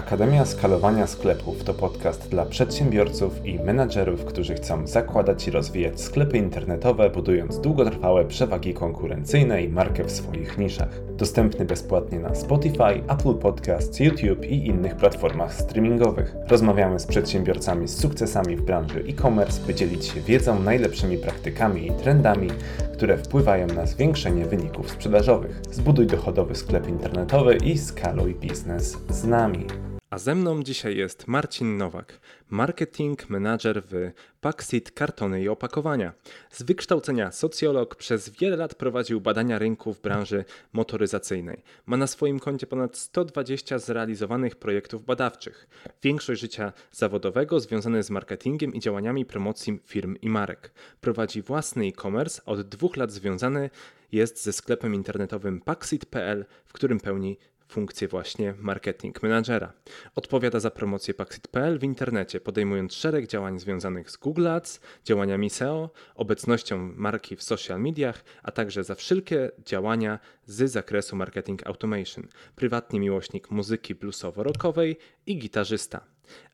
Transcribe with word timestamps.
Akademia 0.00 0.44
Skalowania 0.44 1.06
Sklepów 1.06 1.64
to 1.64 1.74
podcast 1.74 2.28
dla 2.28 2.46
przedsiębiorców 2.46 3.46
i 3.46 3.58
menadżerów, 3.58 4.24
którzy 4.24 4.54
chcą 4.54 4.86
zakładać 4.86 5.48
i 5.48 5.50
rozwijać 5.50 6.00
sklepy 6.00 6.38
internetowe, 6.38 7.10
budując 7.10 7.60
długotrwałe 7.60 8.24
przewagi 8.24 8.74
konkurencyjne 8.74 9.62
i 9.62 9.68
markę 9.68 10.04
w 10.04 10.10
swoich 10.10 10.58
niszach. 10.58 10.88
Dostępny 11.16 11.64
bezpłatnie 11.64 12.18
na 12.18 12.34
Spotify, 12.34 13.02
Apple 13.08 13.34
Podcasts, 13.34 14.00
YouTube 14.00 14.44
i 14.44 14.66
innych 14.66 14.96
platformach 14.96 15.54
streamingowych. 15.54 16.36
Rozmawiamy 16.48 17.00
z 17.00 17.06
przedsiębiorcami 17.06 17.88
z 17.88 17.98
sukcesami 17.98 18.56
w 18.56 18.62
branży 18.62 19.04
e-commerce, 19.08 19.66
by 19.66 19.74
dzielić 19.74 20.04
się 20.04 20.20
wiedzą, 20.20 20.60
najlepszymi 20.60 21.18
praktykami 21.18 21.86
i 21.86 21.92
trendami, 21.92 22.48
które 22.92 23.18
wpływają 23.18 23.66
na 23.66 23.86
zwiększenie 23.86 24.44
wyników 24.44 24.90
sprzedażowych. 24.90 25.62
Zbuduj 25.70 26.06
dochodowy 26.06 26.54
sklep 26.54 26.88
internetowy 26.88 27.56
i 27.56 27.78
skaluj 27.78 28.34
biznes 28.34 28.96
z 29.08 29.24
nami. 29.24 29.89
A 30.10 30.18
ze 30.18 30.34
mną 30.34 30.62
dzisiaj 30.62 30.96
jest 30.96 31.26
Marcin 31.26 31.76
Nowak, 31.76 32.20
marketing 32.48 33.30
manager 33.30 33.82
w 33.90 34.12
Paxit 34.40 34.90
Kartony 34.90 35.42
i 35.42 35.48
Opakowania. 35.48 36.12
Z 36.50 36.62
wykształcenia 36.62 37.32
socjolog 37.32 37.96
przez 37.96 38.28
wiele 38.28 38.56
lat 38.56 38.74
prowadził 38.74 39.20
badania 39.20 39.58
rynku 39.58 39.94
w 39.94 40.00
branży 40.00 40.44
motoryzacyjnej. 40.72 41.62
Ma 41.86 41.96
na 41.96 42.06
swoim 42.06 42.40
koncie 42.40 42.66
ponad 42.66 42.96
120 42.96 43.78
zrealizowanych 43.78 44.56
projektów 44.56 45.04
badawczych. 45.04 45.68
Większość 46.02 46.40
życia 46.40 46.72
zawodowego 46.92 47.60
związane 47.60 48.02
z 48.02 48.10
marketingiem 48.10 48.74
i 48.74 48.80
działaniami 48.80 49.24
promocji 49.24 49.80
firm 49.84 50.16
i 50.22 50.28
marek. 50.28 50.72
Prowadzi 51.00 51.42
własny 51.42 51.86
e-commerce, 51.86 52.44
od 52.44 52.60
dwóch 52.60 52.96
lat 52.96 53.12
związany 53.12 53.70
jest 54.12 54.42
ze 54.42 54.52
sklepem 54.52 54.94
internetowym 54.94 55.60
Paxit.pl, 55.60 56.44
w 56.66 56.72
którym 56.72 57.00
pełni 57.00 57.38
funkcję 57.70 58.08
właśnie 58.08 58.54
marketing 58.58 59.22
managera. 59.22 59.72
Odpowiada 60.14 60.60
za 60.60 60.70
promocję 60.70 61.14
Paxit.pl 61.14 61.78
w 61.78 61.84
internecie, 61.84 62.40
podejmując 62.40 62.94
szereg 62.94 63.26
działań 63.26 63.58
związanych 63.58 64.10
z 64.10 64.16
Google 64.16 64.48
Ads, 64.48 64.80
działaniami 65.04 65.50
SEO, 65.50 65.90
obecnością 66.14 66.92
marki 66.96 67.36
w 67.36 67.42
social 67.42 67.80
mediach, 67.80 68.24
a 68.42 68.50
także 68.50 68.84
za 68.84 68.94
wszelkie 68.94 69.50
działania 69.66 70.18
z 70.44 70.70
zakresu 70.70 71.16
marketing 71.16 71.66
automation. 71.66 72.28
Prywatnie 72.56 73.00
miłośnik 73.00 73.50
muzyki 73.50 73.94
bluesowo-rockowej 73.94 74.96
i 75.26 75.38
gitarzysta. 75.38 76.06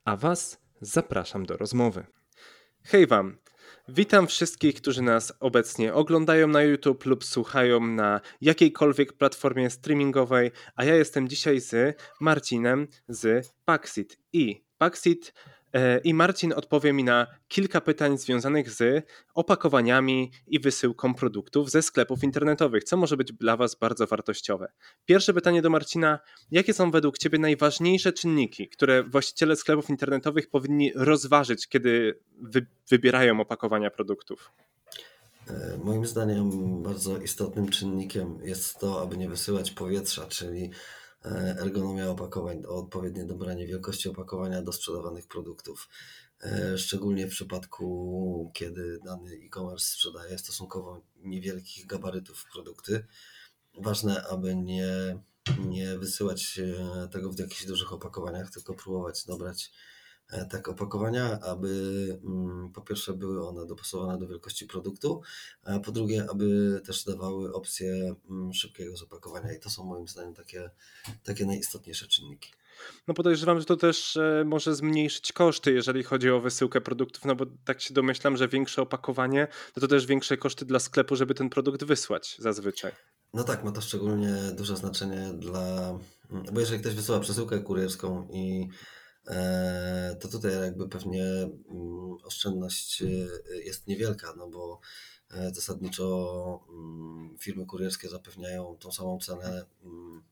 A 0.05 0.17
Was 0.17 0.61
zapraszam 0.81 1.47
do 1.47 1.57
rozmowy. 1.57 2.07
Hej 2.85 3.07
Wam! 3.07 3.46
Witam 3.89 4.27
wszystkich, 4.27 4.75
którzy 4.75 5.03
nas 5.03 5.33
obecnie 5.41 5.95
oglądają 5.95 6.49
na 6.49 6.63
YouTube 6.63 7.05
lub 7.05 7.25
słuchają 7.25 7.87
na 7.87 8.21
jakiejkolwiek 8.41 9.13
platformie 9.13 9.71
streamingowej, 9.71 10.51
a 10.77 10.85
ja 10.85 10.95
jestem 10.95 11.29
dzisiaj 11.29 11.61
z 11.61 11.99
Marcinem 12.21 12.89
z 13.09 13.55
Paxit. 13.65 14.19
I 14.33 14.65
Paxit 14.79 15.33
i 16.05 16.15
Marcin 16.15 16.53
odpowie 16.53 16.93
mi 16.93 17.05
na 17.05 17.27
kilka 17.49 17.81
pytań 17.81 18.19
związanych 18.19 18.71
z 18.71 19.07
opakowaniami 19.35 20.31
i 20.47 20.61
wysyłką 20.61 21.15
produktów 21.15 21.71
ze 21.71 21.83
sklepów 21.83 22.25
internetowych, 22.25 22.85
co 22.85 22.97
może 22.97 23.17
być 23.17 23.33
dla 23.33 23.57
Was 23.57 23.75
bardzo 23.75 24.07
wartościowe. 24.07 24.73
Pierwsze 25.07 25.35
pytanie 25.35 25.63
do 25.63 25.71
Marcina: 25.71 26.19
jakie 26.51 26.75
są 26.75 26.91
według 26.91 27.19
Ciebie 27.19 27.39
najważniejsze 27.39 28.13
czynniki, 28.13 28.69
które 28.69 29.03
właściciele 29.03 29.57
sklepów 29.57 29.91
internetowych 29.91 30.51
powinni 30.51 30.93
rozważyć, 30.95 31.69
kiedy 31.69 32.19
wy 32.43 32.67
wybierają 32.91 33.41
opakowania 33.41 33.91
produktów? 33.91 34.51
E, 35.51 35.79
moim 35.85 36.07
zdaniem 36.07 36.83
bardzo 36.83 37.19
istotnym 37.19 37.69
czynnikiem 37.69 38.39
jest 38.43 38.79
to, 38.79 39.03
aby 39.03 39.17
nie 39.17 39.29
wysyłać 39.29 39.71
powietrza, 39.71 40.27
czyli 40.27 40.71
E, 40.71 40.71
ergonomia 41.59 42.11
opakowań, 42.11 42.65
odpowiednie 42.65 43.25
dobranie 43.25 43.67
wielkości 43.67 44.09
opakowania 44.09 44.63
do 44.63 44.73
sprzedawanych 44.73 45.27
produktów. 45.27 45.89
E, 46.43 46.79
szczególnie 46.79 47.27
w 47.27 47.31
przypadku, 47.31 48.51
kiedy 48.55 48.99
dany 49.05 49.31
e-commerce 49.47 49.87
sprzedaje 49.87 50.39
stosunkowo 50.39 51.03
niewielkich 51.17 51.87
gabarytów 51.87 52.45
produkty. 52.53 53.07
Ważne, 53.75 54.23
aby 54.27 54.57
nie, 54.57 55.19
nie 55.67 55.99
wysyłać 55.99 56.59
e, 56.59 57.09
tego 57.09 57.33
w 57.33 57.39
jakichś 57.39 57.67
dużych 57.67 57.93
opakowaniach, 57.93 58.51
tylko 58.51 58.75
próbować 58.75 59.25
dobrać 59.27 59.71
E, 59.71 59.96
tak 60.51 60.69
opakowania, 60.69 61.41
aby 61.41 61.69
mm, 62.25 62.73
po 62.73 62.81
pierwsze 62.81 63.13
były 63.13 63.49
one 63.49 63.67
dopasowane 63.67 64.19
do 64.19 64.29
wielkości 64.29 64.67
produktu, 64.67 65.21
a 65.63 65.79
po 65.79 65.93
drugie, 65.93 66.27
aby 66.31 66.81
też 66.87 67.05
dawały 67.05 67.55
opcję 67.55 68.15
mm, 68.31 68.53
szybkiego 68.53 68.97
zapakowania 68.97 69.53
i 69.53 69.61
to 69.61 69.71
są 69.71 69.85
moim 69.85 70.09
zdaniem 70.09 70.35
takie, 70.35 70.71
takie 71.25 71.47
najistotniejsze 71.47 72.07
czynniki. 72.07 72.51
No 73.09 73.15
podejrzewam, 73.15 73.61
że 73.61 73.65
to 73.65 73.77
też 73.77 74.17
e, 74.17 74.45
może 74.47 74.75
zmniejszyć 74.75 75.33
koszty, 75.33 75.73
jeżeli 75.73 76.03
chodzi 76.03 76.31
o 76.31 76.41
wysyłkę 76.41 76.81
produktów, 76.81 77.25
no 77.25 77.37
bo 77.37 77.47
tak 77.65 77.81
się 77.81 77.95
domyślam, 77.95 78.37
że 78.37 78.49
większe 78.49 78.83
opakowanie, 78.83 79.49
to 79.75 79.81
to 79.81 79.89
też 79.89 80.07
większe 80.07 80.37
koszty 80.37 80.65
dla 80.65 80.79
sklepu, 80.79 81.17
żeby 81.17 81.35
ten 81.35 81.51
produkt 81.51 81.85
wysłać 81.85 82.37
zazwyczaj. 82.39 82.93
No 83.35 83.45
tak, 83.45 83.65
ma 83.65 83.73
to 83.73 83.81
szczególnie 83.81 84.35
duże 84.57 84.77
znaczenie 84.77 85.33
dla, 85.39 85.99
bo 86.53 86.61
jeżeli 86.61 86.81
ktoś 86.81 86.95
wysyła 86.95 87.21
przesyłkę 87.21 87.61
kurierską 87.61 88.29
i 88.33 88.69
E, 88.69 89.06
to 90.21 90.29
tutaj 90.29 90.53
jakby 90.53 90.89
pewnie 90.89 91.25
mm, 91.25 92.17
oszczędność 92.25 93.03
e, 93.03 93.07
jest 93.65 93.87
niewielka, 93.87 94.35
no 94.37 94.49
bo 94.49 94.81
e, 95.31 95.55
zasadniczo 95.55 96.67
mm, 96.69 97.37
firmy 97.39 97.67
kurierskie 97.67 98.09
zapewniają 98.09 98.77
tą 98.77 98.93
samą 98.93 99.19
cenę 99.19 99.67
mm, 99.85 100.23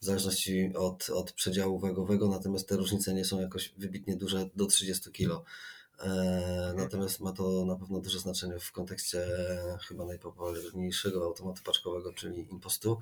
w 0.00 0.04
zależności 0.04 0.72
od, 0.74 1.10
od 1.10 1.32
przedziału 1.32 1.78
wagowego, 1.78 2.28
natomiast 2.28 2.68
te 2.68 2.76
różnice 2.76 3.14
nie 3.14 3.24
są 3.24 3.40
jakoś 3.40 3.74
wybitnie 3.78 4.16
duże 4.16 4.50
do 4.56 4.66
30 4.66 5.12
kg. 5.12 5.44
Natomiast 6.76 7.20
ma 7.20 7.32
to 7.32 7.64
na 7.64 7.76
pewno 7.76 8.00
duże 8.00 8.18
znaczenie 8.18 8.58
w 8.58 8.72
kontekście 8.72 9.26
chyba 9.88 10.04
najpopularniejszego 10.04 11.24
automatu 11.24 11.62
paczkowego, 11.64 12.12
czyli 12.12 12.52
impostu, 12.52 12.98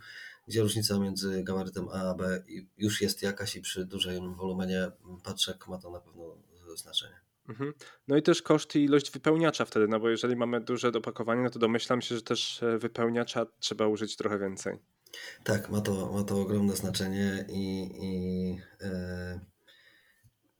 gdzie 0.48 0.62
różnica 0.62 0.98
między 0.98 1.44
gabarytem 1.44 1.88
A 1.88 2.10
a 2.10 2.14
B 2.14 2.44
już 2.78 3.00
jest 3.00 3.22
jakaś 3.22 3.56
i 3.56 3.60
przy 3.60 3.84
dużym 3.84 4.34
wolumenie 4.34 4.90
paczek 5.24 5.68
ma 5.68 5.78
to 5.78 5.90
na 5.90 6.00
pewno 6.00 6.38
znaczenie. 6.76 7.20
Mhm. 7.48 7.74
No 8.08 8.16
i 8.16 8.22
też 8.22 8.42
koszt 8.42 8.76
i 8.76 8.84
ilość 8.84 9.10
wypełniacza 9.10 9.64
wtedy, 9.64 9.88
no 9.88 10.00
bo 10.00 10.10
jeżeli 10.10 10.36
mamy 10.36 10.60
duże 10.60 10.92
dopakowanie, 10.92 11.42
no 11.42 11.50
to 11.50 11.58
domyślam 11.58 12.02
się, 12.02 12.14
że 12.14 12.22
też 12.22 12.62
e, 12.62 12.78
wypełniacza 12.78 13.46
trzeba 13.58 13.86
użyć 13.86 14.16
trochę 14.16 14.38
więcej. 14.38 14.78
Tak, 15.44 15.70
ma 15.70 15.80
to, 15.80 16.12
ma 16.12 16.24
to 16.24 16.40
ogromne 16.40 16.76
znaczenie 16.76 17.46
i, 17.48 17.90
i 18.02 18.60
e, 18.80 19.40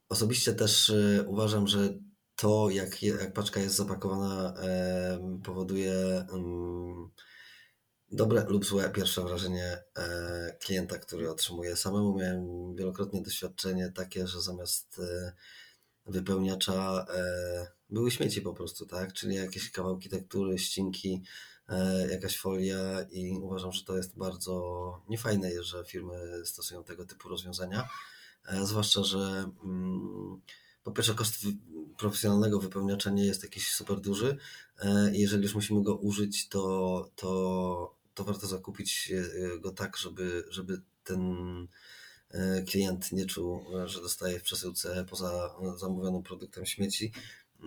osobiście 0.09 0.53
też 0.53 0.91
e, 0.91 1.25
uważam, 1.26 1.66
że 1.66 1.99
to 2.37 2.70
jak, 2.70 3.03
jak 3.03 3.32
paczka 3.32 3.60
jest 3.60 3.76
zapakowana 3.76 4.55
e, 4.62 5.41
powoduje 5.44 5.93
mm, 6.32 7.10
dobre 8.13 8.45
lub 8.49 8.65
złe 8.65 8.91
pierwsze 8.91 9.23
wrażenie 9.23 9.83
e, 9.97 10.57
klienta, 10.61 10.99
który 10.99 11.31
otrzymuje. 11.31 11.77
Samemu 11.77 12.19
miałem 12.19 12.75
wielokrotnie 12.77 13.23
doświadczenie 13.23 13.93
takie, 13.95 14.27
że 14.27 14.43
zamiast 14.43 14.99
e, 14.99 15.33
wypełniacza 16.07 17.07
e, 17.15 17.67
były 17.91 18.11
śmieci 18.11 18.41
po 18.41 18.55
prostu, 18.55 18.87
tak? 18.87 19.13
Czyli 19.13 19.35
jakieś 19.35 19.71
kawałki 19.71 20.09
tektury, 20.09 20.59
ścinki, 20.59 21.23
jakaś 22.11 22.39
folia 22.39 23.03
i 23.11 23.39
uważam, 23.43 23.73
że 23.73 23.85
to 23.85 23.97
jest 23.97 24.19
bardzo 24.19 25.03
niefajne, 25.09 25.63
że 25.63 25.85
firmy 25.85 26.43
stosują 26.45 26.85
tego 26.85 27.05
typu 27.05 27.29
rozwiązania. 27.29 27.89
Zwłaszcza, 28.63 29.05
że 29.05 29.51
mm, 29.65 30.41
po 30.83 30.93
pierwsze 30.93 31.15
koszt 31.15 31.35
profesjonalnego 31.99 32.61
wypełniacza 32.61 33.11
nie 33.11 33.27
jest 33.27 33.43
jakiś 33.43 33.71
super 33.71 34.01
duży. 34.01 34.37
Jeżeli 35.13 35.43
już 35.43 35.55
musimy 35.55 35.83
go 35.83 35.97
użyć, 35.97 36.49
to, 36.49 37.11
to 37.17 37.98
to 38.19 38.25
warto 38.25 38.47
zakupić 38.47 39.12
e, 39.12 39.59
go 39.59 39.73
tak, 39.73 39.97
żeby, 39.97 40.45
żeby 40.51 40.81
ten 41.05 41.23
e, 42.31 42.62
klient 42.62 43.12
nie 43.12 43.27
czuł, 43.27 43.65
że 43.87 44.01
dostaje 44.01 44.39
w 44.39 44.43
przesyłce 44.43 45.05
poza 45.11 45.55
zamówionym 45.76 46.23
produktem 46.23 46.67
śmieci. 46.67 47.12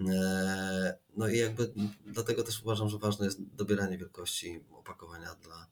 E, 0.09 0.97
no 1.17 1.27
i 1.27 1.37
jakby 1.37 1.73
dlatego 2.05 2.43
też 2.43 2.61
uważam, 2.61 2.89
że 2.89 2.97
ważne 2.97 3.25
jest 3.25 3.43
dobieranie 3.55 3.97
wielkości 3.97 4.63
opakowania 4.71 5.35
dla, 5.35 5.67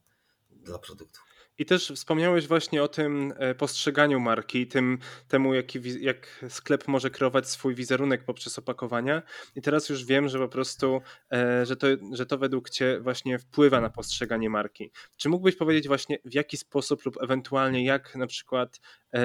dla 0.51 0.79
produktów. 0.79 1.28
I 1.59 1.65
też 1.65 1.91
wspomniałeś 1.95 2.47
właśnie 2.47 2.83
o 2.83 2.87
tym 2.87 3.33
e, 3.37 3.55
postrzeganiu 3.55 4.19
marki, 4.19 4.67
tym 4.67 4.97
temu, 5.27 5.53
jaki, 5.53 5.79
jak 5.99 6.45
sklep 6.49 6.87
może 6.87 7.09
kreować 7.09 7.49
swój 7.49 7.75
wizerunek 7.75 8.23
poprzez 8.23 8.59
opakowania. 8.59 9.21
I 9.55 9.61
teraz 9.61 9.89
już 9.89 10.05
wiem, 10.05 10.29
że 10.29 10.39
po 10.39 10.47
prostu, 10.47 11.01
e, 11.31 11.65
że 11.65 11.75
to, 11.75 11.87
że 12.13 12.25
to 12.25 12.37
według 12.37 12.69
Cię 12.69 12.99
właśnie 13.01 13.39
wpływa 13.39 13.81
na 13.81 13.89
postrzeganie 13.89 14.49
marki. 14.49 14.91
Czy 15.17 15.29
mógłbyś 15.29 15.55
powiedzieć 15.55 15.87
właśnie 15.87 16.17
w 16.25 16.33
jaki 16.33 16.57
sposób 16.57 17.05
lub 17.05 17.23
ewentualnie 17.23 17.85
jak 17.85 18.15
na 18.15 18.27
przykład 18.27 18.79
e, 19.13 19.19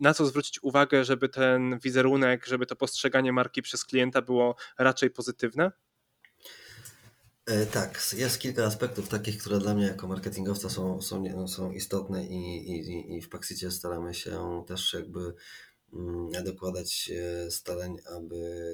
na 0.00 0.14
co 0.14 0.26
zwrócić 0.26 0.62
uwagę, 0.62 1.04
żeby 1.04 1.28
ten 1.28 1.78
wizerunek, 1.78 2.46
żeby 2.46 2.66
to 2.66 2.76
postrzeganie 2.76 3.32
marki 3.32 3.62
przez 3.62 3.84
klienta 3.84 4.22
było 4.22 4.56
raczej 4.78 5.10
pozytywne? 5.10 5.72
E, 7.46 7.66
tak, 7.66 8.00
jest 8.16 8.38
kilka 8.38 8.64
aspektów 8.64 9.08
takich, 9.08 9.38
które 9.38 9.58
dla 9.58 9.74
mnie 9.74 9.86
jako 9.86 10.08
marketingowca 10.08 10.70
są, 10.70 11.02
są, 11.02 11.48
są 11.48 11.72
istotne 11.72 12.26
i, 12.26 12.70
i, 12.70 13.16
i 13.16 13.22
w 13.22 13.28
Paxicie 13.28 13.70
staramy 13.70 14.14
się 14.14 14.64
też 14.66 14.92
jakby 14.92 15.34
mm, 15.92 16.44
dokładać 16.44 17.10
e, 17.10 17.50
starań, 17.50 17.96
aby 18.16 18.72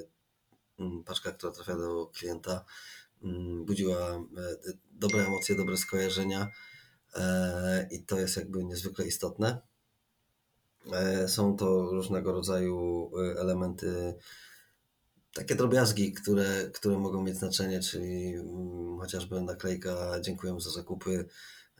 mm, 0.78 1.04
paczka, 1.04 1.32
która 1.32 1.52
trafia 1.52 1.76
do 1.76 2.06
klienta, 2.06 2.64
mm, 3.22 3.64
budziła 3.64 4.24
dobre 4.90 5.26
emocje, 5.26 5.56
dobre 5.56 5.76
skojarzenia 5.76 6.50
i 7.90 8.04
to 8.04 8.20
jest 8.20 8.36
jakby 8.36 8.64
niezwykle 8.64 9.06
istotne. 9.06 9.60
Są 11.26 11.56
to 11.56 11.90
różnego 11.90 12.32
rodzaju 12.32 13.10
elementy 13.38 14.14
takie 15.34 15.54
drobiazgi, 15.54 16.12
które, 16.12 16.70
które 16.74 16.98
mogą 16.98 17.22
mieć 17.22 17.36
znaczenie, 17.36 17.80
czyli 17.80 18.34
mm, 18.34 18.98
chociażby 18.98 19.42
naklejka 19.42 20.20
dziękuję 20.20 20.60
za 20.60 20.70
zakupy, 20.70 21.28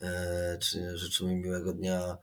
e, 0.00 0.58
czy 0.58 0.99
życzymy 0.99 1.34
miłego 1.34 1.72
dnia. 1.72 2.19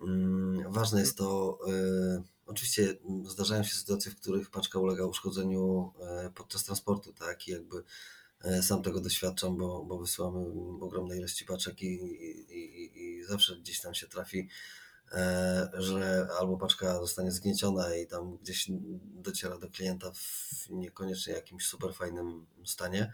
Mm, 0.00 0.72
ważne 0.72 1.00
jest 1.00 1.18
to, 1.18 1.58
e, 1.68 2.22
oczywiście 2.46 2.94
zdarzają 3.24 3.62
się 3.62 3.74
sytuacje, 3.74 4.12
w 4.12 4.16
których 4.16 4.50
paczka 4.50 4.78
ulega 4.78 5.04
uszkodzeniu 5.04 5.92
e, 6.00 6.30
podczas 6.34 6.64
transportu, 6.64 7.12
tak, 7.12 7.48
i 7.48 7.50
jakby 7.50 7.82
sam 8.62 8.82
tego 8.82 9.00
doświadczam, 9.00 9.56
bo, 9.56 9.84
bo 9.84 9.98
wysyłamy 9.98 10.38
ogromne 10.80 11.16
ilości 11.16 11.44
paczek 11.44 11.82
i, 11.82 11.86
i, 11.86 13.00
i, 13.00 13.24
zawsze 13.24 13.56
gdzieś 13.56 13.80
tam 13.80 13.94
się 13.94 14.06
trafi 14.06 14.48
że 15.72 16.28
albo 16.40 16.56
paczka 16.56 16.94
zostanie 16.94 17.32
zgnieciona 17.32 17.94
i 17.94 18.06
tam 18.06 18.36
gdzieś 18.36 18.66
dociera 19.02 19.58
do 19.58 19.70
klienta 19.70 20.12
w 20.14 20.70
niekoniecznie 20.70 21.32
jakimś 21.32 21.66
super 21.66 21.94
fajnym 21.94 22.46
stanie. 22.64 23.12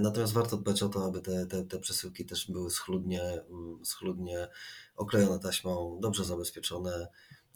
Natomiast 0.00 0.32
warto 0.32 0.56
dbać 0.56 0.82
o 0.82 0.88
to, 0.88 1.04
aby 1.04 1.20
te, 1.20 1.46
te, 1.46 1.64
te 1.64 1.78
przesyłki 1.78 2.26
też 2.26 2.50
były 2.50 2.70
schludnie, 2.70 3.22
mm, 3.22 3.84
schludnie 3.84 4.48
oklejone 4.96 5.38
taśmą, 5.38 5.98
dobrze 6.00 6.24
zabezpieczone 6.24 7.08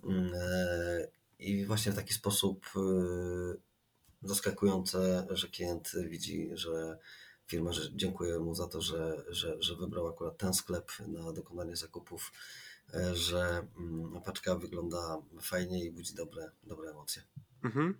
mm, 0.04 0.32
e, 0.34 1.08
i 1.38 1.66
właśnie 1.66 1.92
w 1.92 1.96
taki 1.96 2.14
sposób 2.14 2.66
y, 2.76 3.60
zaskakujące, 4.22 5.26
że 5.30 5.48
klient 5.48 5.92
widzi, 6.08 6.50
że 6.52 6.98
firma 7.46 7.72
że 7.72 7.82
dziękuję 7.92 8.38
mu 8.38 8.54
za 8.54 8.68
to, 8.68 8.80
że, 8.80 9.24
że, 9.28 9.62
że 9.62 9.76
wybrał 9.76 10.08
akurat 10.08 10.38
ten 10.38 10.54
sklep 10.54 10.92
na 11.08 11.32
dokonanie 11.32 11.76
zakupów 11.76 12.32
E, 12.32 12.69
że 13.12 13.66
mm, 13.78 14.22
paczka 14.24 14.54
wygląda 14.54 15.18
fajnie 15.42 15.84
i 15.84 15.90
budzi 15.90 16.14
dobre, 16.14 16.50
dobre 16.62 16.90
emocje. 16.90 17.22
Mhm. 17.64 17.98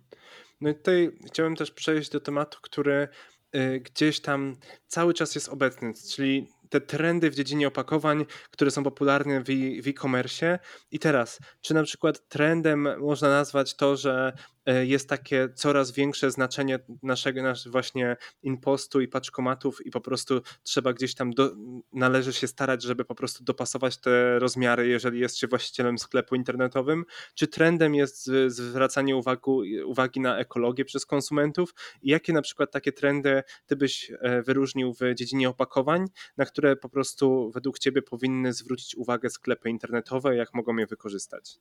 No 0.61 0.69
i 0.69 0.75
tutaj 0.75 1.11
chciałem 1.27 1.55
też 1.55 1.71
przejść 1.71 2.09
do 2.09 2.19
tematu, 2.19 2.57
który 2.61 3.07
y, 3.55 3.79
gdzieś 3.79 4.19
tam 4.19 4.57
cały 4.87 5.13
czas 5.13 5.35
jest 5.35 5.49
obecny, 5.49 5.93
czyli 6.15 6.47
te 6.69 6.81
trendy 6.81 7.31
w 7.31 7.35
dziedzinie 7.35 7.67
opakowań, 7.67 8.25
które 8.51 8.71
są 8.71 8.83
popularne 8.83 9.43
w 9.83 9.87
e-commerce. 9.87 10.59
I 10.91 10.99
teraz, 10.99 11.39
czy 11.61 11.73
na 11.73 11.83
przykład 11.83 12.27
trendem 12.27 12.99
można 12.99 13.29
nazwać 13.29 13.75
to, 13.75 13.97
że 13.97 14.33
E, 14.60 14.60
jest 14.65 15.09
takie 15.09 15.49
coraz 15.55 15.91
większe 15.91 16.31
znaczenie 16.31 16.79
naszego 17.03 17.43
nasz 17.43 17.67
właśnie 17.67 18.17
impostu 18.43 19.01
i 19.01 19.07
paczkomatów 19.07 19.85
i 19.85 19.91
po 19.91 20.01
prostu 20.01 20.41
trzeba 20.63 20.93
gdzieś 20.93 21.15
tam 21.15 21.31
do, 21.31 21.51
należy 21.93 22.33
się 22.33 22.47
starać, 22.47 22.83
żeby 22.83 23.05
po 23.05 23.15
prostu 23.15 23.43
dopasować 23.43 23.97
te 23.97 24.39
rozmiary, 24.39 24.87
jeżeli 24.87 25.19
jest 25.19 25.37
się 25.37 25.47
właścicielem 25.47 25.97
sklepu 25.97 26.35
internetowym. 26.35 27.05
Czy 27.35 27.47
trendem 27.47 27.95
jest 27.95 28.31
zwracanie 28.47 29.15
uwagi, 29.15 29.81
uwagi 29.85 30.19
na 30.19 30.37
ekologię 30.37 30.85
przez 30.85 31.05
konsumentów 31.05 31.73
jakie 32.03 32.33
na 32.33 32.41
przykład 32.41 32.71
takie 32.71 32.91
trendy 32.91 33.43
ty 33.65 33.75
byś 33.75 34.11
e, 34.19 34.41
wyróżnił 34.41 34.93
w 34.93 34.99
dziedzinie 35.15 35.49
opakowań, 35.49 36.07
na 36.37 36.45
które 36.45 36.75
po 36.75 36.89
prostu 36.89 37.51
według 37.53 37.79
ciebie 37.79 38.01
powinny 38.01 38.53
zwrócić 38.53 38.95
uwagę 38.95 39.29
sklepy 39.29 39.69
internetowe, 39.69 40.35
jak 40.35 40.53
mogą 40.53 40.77
je 40.77 40.87
wykorzystać? 40.87 41.59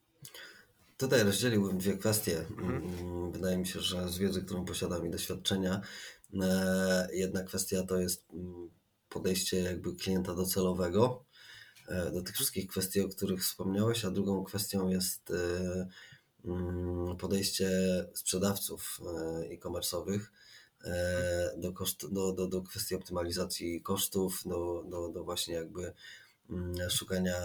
Tutaj 1.00 1.24
rozdzieliłbym 1.24 1.78
dwie 1.78 1.98
kwestie. 1.98 2.38
Mhm. 2.38 2.82
Mm, 3.00 3.32
wydaje 3.32 3.58
mi 3.58 3.66
się, 3.66 3.80
że 3.80 4.08
z 4.08 4.18
wiedzy, 4.18 4.42
którą 4.42 4.64
posiadam 4.64 5.06
i 5.06 5.10
doświadczenia, 5.10 5.80
e, 6.42 7.08
jedna 7.12 7.42
kwestia 7.42 7.82
to 7.82 8.00
jest 8.00 8.24
mm, 8.32 8.70
podejście 9.08 9.60
jakby 9.60 9.96
klienta 9.96 10.34
docelowego 10.34 11.24
e, 11.88 12.10
do 12.10 12.22
tych 12.22 12.34
wszystkich 12.34 12.66
kwestii, 12.66 13.00
o 13.00 13.08
których 13.08 13.42
wspomniałeś, 13.44 14.04
a 14.04 14.10
drugą 14.10 14.44
kwestią 14.44 14.88
jest 14.88 15.30
e, 15.30 15.88
mm, 16.44 17.16
podejście 17.16 17.70
sprzedawców 18.14 19.00
e-commerce'owych 19.50 20.20
do, 21.56 21.72
koszt, 21.72 22.12
do, 22.12 22.32
do, 22.32 22.46
do 22.46 22.62
kwestii 22.62 22.94
optymalizacji 22.94 23.82
kosztów, 23.82 24.42
do, 24.44 24.84
do, 24.88 25.08
do 25.08 25.24
właśnie 25.24 25.54
jakby 25.54 25.82
Mm, 25.82 25.94
szukania 26.90 27.36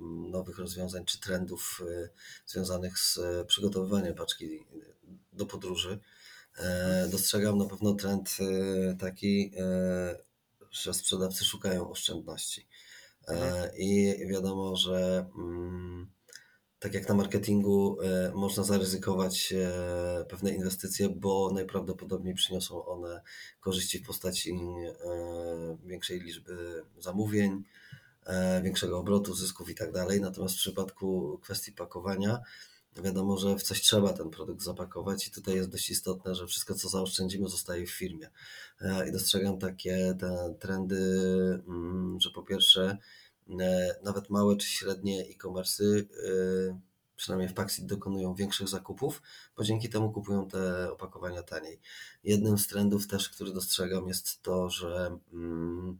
mm, 0.00 0.30
nowych 0.30 0.58
rozwiązań 0.58 1.04
czy 1.04 1.20
trendów 1.20 1.82
y, 1.88 2.10
związanych 2.46 2.98
z 2.98 3.16
y, 3.16 3.44
przygotowywaniem 3.46 4.14
paczki 4.14 4.66
do 5.32 5.46
podróży. 5.46 5.98
E, 6.58 7.08
dostrzegam 7.10 7.58
na 7.58 7.64
pewno 7.64 7.94
trend 7.94 8.36
y, 8.40 8.96
taki, 8.96 9.52
e, 9.56 10.16
że 10.70 10.94
sprzedawcy 10.94 11.44
szukają 11.44 11.90
oszczędności. 11.90 12.66
E, 13.28 13.32
mhm. 13.32 13.70
I 13.76 14.16
wiadomo, 14.28 14.76
że 14.76 15.26
mm, 15.38 16.10
tak 16.78 16.94
jak 16.94 17.08
na 17.08 17.14
marketingu 17.14 17.98
można 18.34 18.64
zaryzykować 18.64 19.54
pewne 20.28 20.54
inwestycje, 20.54 21.08
bo 21.08 21.50
najprawdopodobniej 21.54 22.34
przyniosą 22.34 22.84
one 22.84 23.22
korzyści 23.60 23.98
w 23.98 24.06
postaci 24.06 24.58
większej 25.84 26.20
liczby 26.20 26.84
zamówień, 26.98 27.64
E, 27.87 27.87
większego 28.62 28.98
obrotu, 28.98 29.34
zysków 29.34 29.70
i 29.70 29.74
tak 29.74 29.92
dalej. 29.92 30.20
Natomiast 30.20 30.54
w 30.54 30.58
przypadku 30.58 31.38
kwestii 31.42 31.72
pakowania, 31.72 32.40
wiadomo, 33.02 33.36
że 33.36 33.56
w 33.56 33.62
coś 33.62 33.80
trzeba 33.80 34.12
ten 34.12 34.30
produkt 34.30 34.62
zapakować 34.62 35.26
i 35.26 35.30
tutaj 35.30 35.54
jest 35.54 35.68
dość 35.68 35.90
istotne, 35.90 36.34
że 36.34 36.46
wszystko, 36.46 36.74
co 36.74 36.88
zaoszczędzimy, 36.88 37.48
zostaje 37.48 37.86
w 37.86 37.90
firmie. 37.90 38.30
E, 38.80 39.08
I 39.08 39.12
dostrzegam 39.12 39.58
takie 39.58 40.14
te 40.20 40.54
trendy, 40.60 40.98
mm, 41.68 42.20
że 42.20 42.30
po 42.30 42.42
pierwsze, 42.42 42.98
e, 43.60 43.94
nawet 44.02 44.30
małe 44.30 44.56
czy 44.56 44.68
średnie 44.68 45.26
e-commerce, 45.30 45.84
przynajmniej 47.16 47.48
w 47.48 47.54
Paxit, 47.54 47.86
dokonują 47.86 48.34
większych 48.34 48.68
zakupów, 48.68 49.22
bo 49.56 49.64
dzięki 49.64 49.88
temu 49.88 50.12
kupują 50.12 50.48
te 50.48 50.92
opakowania 50.92 51.42
taniej. 51.42 51.80
Jednym 52.24 52.58
z 52.58 52.66
trendów 52.66 53.06
też, 53.06 53.28
który 53.28 53.52
dostrzegam, 53.52 54.08
jest 54.08 54.42
to, 54.42 54.70
że 54.70 55.18
mm, 55.32 55.98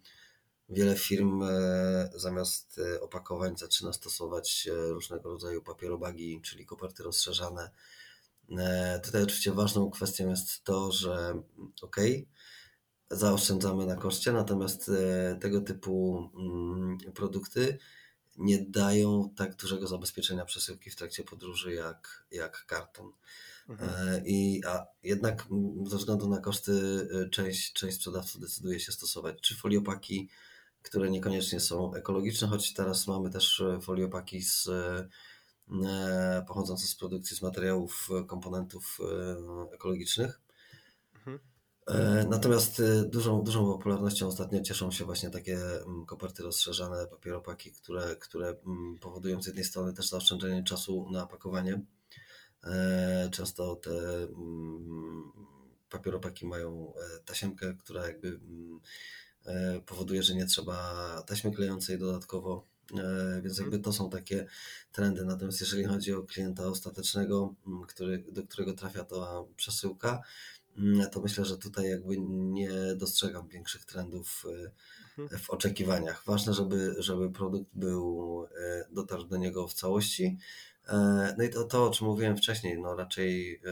Wiele 0.69 0.97
firm 0.97 1.43
e, 1.43 2.11
zamiast 2.15 2.79
e, 2.79 3.01
opakowań 3.01 3.57
zaczyna 3.57 3.93
stosować 3.93 4.69
e, 4.73 4.89
różnego 4.89 5.29
rodzaju 5.31 5.63
papierobagi, 5.63 6.41
czyli 6.43 6.67
koperty 6.67 7.03
rozszerzane. 7.03 7.71
Tutaj 9.03 9.23
oczywiście 9.23 9.53
ważną 9.53 9.91
kwestią 9.91 10.29
jest 10.29 10.65
to, 10.65 10.93
że 10.93 11.43
ok, 11.83 11.97
zaoszczędzamy 13.11 13.87
na 13.87 13.97
koszcie, 13.97 14.33
natomiast 14.33 14.91
tego 15.41 15.61
typu 15.61 16.31
mm, 16.39 16.99
produkty 17.15 17.79
nie 18.37 18.59
dają 18.59 19.31
tak 19.37 19.57
dużego 19.57 19.87
zabezpieczenia 19.87 20.45
przesyłki 20.45 20.91
w 20.91 20.97
trakcie 20.97 21.25
podróży 21.25 21.75
jak, 21.75 22.27
jak 22.31 22.67
karton. 22.67 23.13
Mhm. 23.69 24.27
I, 24.27 24.63
a 24.67 24.87
jednak 25.03 25.47
ze 25.87 25.97
względu 25.97 26.29
na 26.29 26.41
koszty 26.41 26.73
część, 27.31 27.73
część 27.73 27.97
sprzedawców 27.97 28.41
decyduje 28.41 28.81
się 28.81 28.93
stosować 28.93 29.41
czy 29.41 29.57
foliopaki, 29.57 30.29
które 30.83 31.11
niekoniecznie 31.11 31.61
są 31.61 31.95
ekologiczne, 31.95 32.49
choć 32.49 32.75
teraz 32.75 33.07
mamy 33.07 33.31
też 33.31 33.61
e, 33.61 33.81
foliopaki 33.81 34.43
z, 34.43 34.69
e, 34.69 36.45
pochodzące 36.49 36.87
z 36.87 36.97
produkcji 36.97 37.37
z 37.37 37.43
materiałów, 37.43 38.09
e, 38.21 38.25
komponentów 38.25 38.99
ekologicznych. 39.73 40.41
Mhm. 41.15 41.39
Natomiast 42.29 42.83
dużą, 43.07 43.43
dużą 43.43 43.73
popularnością 43.73 44.27
ostatnio 44.27 44.61
cieszą 44.61 44.91
się 44.91 45.05
właśnie 45.05 45.31
takie 45.31 45.59
koperty 46.07 46.43
rozszerzane, 46.43 47.07
papieropaki, 47.07 47.73
które, 47.73 48.17
które 48.17 48.55
powodują 49.01 49.43
z 49.43 49.47
jednej 49.47 49.65
strony 49.65 49.93
też 49.93 50.09
zaoszczędzenie 50.09 50.63
czasu 50.65 51.11
na 51.11 51.27
pakowanie. 51.27 51.81
Często 53.31 53.77
te 53.77 53.91
papieropaki 55.91 56.47
mają 56.47 56.93
tasiemkę, 57.25 57.75
która 57.75 58.07
jakby 58.07 58.41
E, 58.41 58.41
powoduje, 59.87 60.23
że 60.23 60.35
nie 60.35 60.47
trzeba 60.47 61.23
taśmy 61.27 61.53
klejącej 61.53 61.99
dodatkowo, 61.99 62.67
e, 62.99 63.41
więc 63.43 63.59
jakby 63.59 63.79
to 63.79 63.93
są 63.93 64.11
takie 64.11 64.47
trendy. 64.93 65.25
Natomiast 65.25 65.61
jeżeli 65.61 65.85
chodzi 65.85 66.13
o 66.13 66.23
klienta 66.23 66.67
ostatecznego, 66.67 67.55
który, 67.89 68.25
do 68.33 68.43
którego 68.43 68.73
trafia 68.73 69.05
ta 69.05 69.45
przesyłka, 69.57 70.23
to 71.13 71.21
myślę, 71.21 71.45
że 71.45 71.59
tutaj 71.59 71.91
jakby 71.91 72.19
nie 72.29 72.71
dostrzegam 72.97 73.49
większych 73.49 73.85
trendów 73.85 74.45
e, 74.47 74.71
mhm. 75.23 75.41
w 75.41 75.51
oczekiwaniach. 75.51 76.23
Ważne, 76.27 76.55
żeby, 76.55 76.95
żeby 76.99 77.31
produkt 77.31 77.71
był, 77.75 78.47
dotarł 78.91 79.25
do 79.25 79.37
niego 79.37 79.69
w 79.69 79.75
całości. 79.75 80.39
No 81.39 81.45
i 81.45 81.51
to, 81.51 81.65
to, 81.65 81.85
o 81.85 81.91
czym 81.91 82.07
mówiłem 82.07 82.37
wcześniej, 82.37 82.79
no 82.81 82.97
raczej 82.97 83.63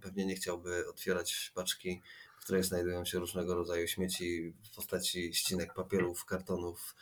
pewnie 0.00 0.26
nie 0.26 0.34
chciałby 0.34 0.88
otwierać 0.88 1.52
paczki 1.54 2.02
której 2.48 2.62
znajdują 2.62 3.04
się 3.04 3.18
różnego 3.18 3.54
rodzaju 3.54 3.86
śmieci 3.86 4.54
w 4.64 4.74
postaci 4.76 5.34
ścinek 5.34 5.74
papierów, 5.74 6.24
kartonów, 6.24 6.94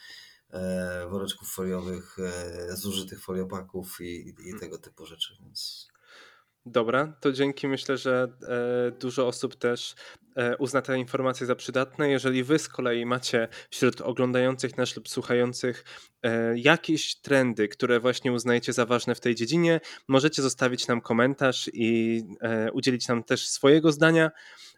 e, 0.50 1.06
woreczków 1.10 1.48
foliowych, 1.48 2.16
e, 2.18 2.76
zużytych 2.76 3.20
foliopaków 3.20 4.00
i, 4.00 4.34
i 4.44 4.60
tego 4.60 4.78
typu 4.78 5.06
rzeczy. 5.06 5.36
Więc 5.40 5.88
Dobra, 6.66 7.16
to 7.20 7.32
dzięki 7.32 7.68
myślę, 7.68 7.98
że 7.98 8.28
e, 8.48 8.90
dużo 8.90 9.26
osób 9.26 9.56
też 9.56 9.94
uzna 10.58 10.82
te 10.82 10.98
informacje 10.98 11.46
za 11.46 11.54
przydatne. 11.54 12.10
Jeżeli 12.10 12.44
wy 12.44 12.58
z 12.58 12.68
kolei 12.68 13.06
macie 13.06 13.48
wśród 13.70 14.00
oglądających 14.00 14.76
nas 14.76 14.96
lub 14.96 15.08
słuchających 15.08 15.84
jakieś 16.54 17.20
trendy, 17.20 17.68
które 17.68 18.00
właśnie 18.00 18.32
uznajecie 18.32 18.72
za 18.72 18.86
ważne 18.86 19.14
w 19.14 19.20
tej 19.20 19.34
dziedzinie, 19.34 19.80
możecie 20.08 20.42
zostawić 20.42 20.86
nam 20.86 21.00
komentarz 21.00 21.70
i 21.72 22.22
udzielić 22.72 23.08
nam 23.08 23.24
też 23.24 23.48
swojego 23.48 23.92
zdania. 23.92 24.30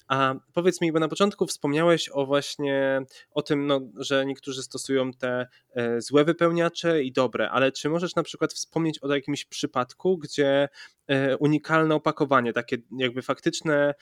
A 0.09 0.35
powiedz 0.53 0.81
mi, 0.81 0.93
bo 0.93 0.99
na 0.99 1.09
początku 1.09 1.47
wspomniałeś 1.47 2.09
o 2.13 2.27
właśnie 2.27 3.01
o 3.31 3.43
tym, 3.43 3.67
no, 3.67 3.81
że 3.97 4.27
niektórzy 4.27 4.63
stosują 4.63 5.13
te 5.13 5.47
e, 5.75 6.01
złe 6.01 6.25
wypełniacze 6.25 7.03
i 7.03 7.13
dobre, 7.13 7.51
ale 7.51 7.73
czy 7.73 7.89
możesz 7.89 8.15
na 8.15 8.23
przykład 8.23 8.53
wspomnieć 8.53 8.99
o 9.03 9.15
jakimś 9.15 9.45
przypadku, 9.45 10.19
gdzie 10.19 10.69
e, 11.07 11.37
unikalne 11.37 11.95
opakowanie, 11.95 12.53
takie 12.53 12.77
jakby 12.99 13.23
faktyczne 13.23 13.95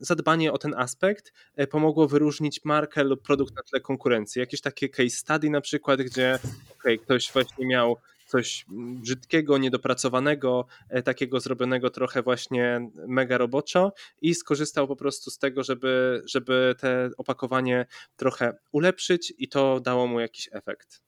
zadbanie 0.00 0.52
o 0.52 0.58
ten 0.58 0.74
aspekt 0.74 1.32
e, 1.56 1.66
pomogło 1.66 2.08
wyróżnić 2.08 2.60
markę 2.64 3.04
lub 3.04 3.22
produkt 3.22 3.56
na 3.56 3.62
tle 3.62 3.80
konkurencji? 3.80 4.40
Jakieś 4.40 4.60
takie 4.60 4.88
case 4.88 5.10
study 5.10 5.50
na 5.50 5.60
przykład, 5.60 6.00
gdzie 6.02 6.38
okay, 6.78 6.98
ktoś 6.98 7.32
właśnie 7.32 7.66
miał 7.66 7.96
coś 8.30 8.64
brzydkiego, 9.02 9.58
niedopracowanego, 9.58 10.66
e, 10.88 11.02
takiego 11.02 11.40
zrobionego 11.40 11.90
trochę 11.90 12.22
właśnie 12.22 12.90
mega 13.08 13.38
roboczo 13.38 13.92
i 14.22 14.34
skorzystał 14.34 14.88
po 14.88 14.96
prostu 14.96 15.30
z 15.30 15.38
tego, 15.38 15.64
żeby, 15.64 16.22
żeby 16.26 16.74
te 16.78 17.10
opakowanie 17.16 17.86
trochę 18.16 18.58
ulepszyć 18.72 19.34
i 19.38 19.48
to 19.48 19.80
dało 19.80 20.06
mu 20.06 20.20
jakiś 20.20 20.48
efekt. 20.52 21.02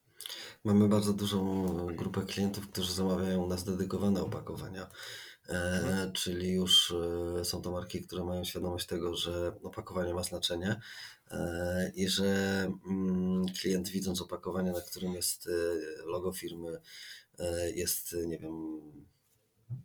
Mamy 0.64 0.88
bardzo 0.88 1.12
dużą 1.12 1.66
grupę 1.86 2.22
klientów, 2.22 2.68
którzy 2.68 2.92
zamawiają 2.92 3.42
u 3.42 3.48
nas 3.48 3.64
dedykowane 3.64 4.22
opakowania. 4.22 4.86
E, 5.52 5.80
mhm. 5.80 6.12
czyli 6.12 6.52
już 6.52 6.94
e, 7.40 7.44
są 7.44 7.62
to 7.62 7.70
marki, 7.70 8.02
które 8.02 8.24
mają 8.24 8.44
świadomość 8.44 8.86
tego, 8.86 9.16
że 9.16 9.52
opakowanie 9.62 10.14
ma 10.14 10.22
znaczenie 10.22 10.80
e, 11.30 11.92
i 11.94 12.08
że 12.08 12.26
mm, 12.86 13.46
klient 13.60 13.88
widząc 13.88 14.20
opakowanie, 14.20 14.72
na 14.72 14.80
którym 14.80 15.12
jest 15.12 15.48
logo 16.04 16.32
firmy, 16.32 16.80
jest, 17.74 18.16
nie 18.26 18.38
wiem, 18.38 18.80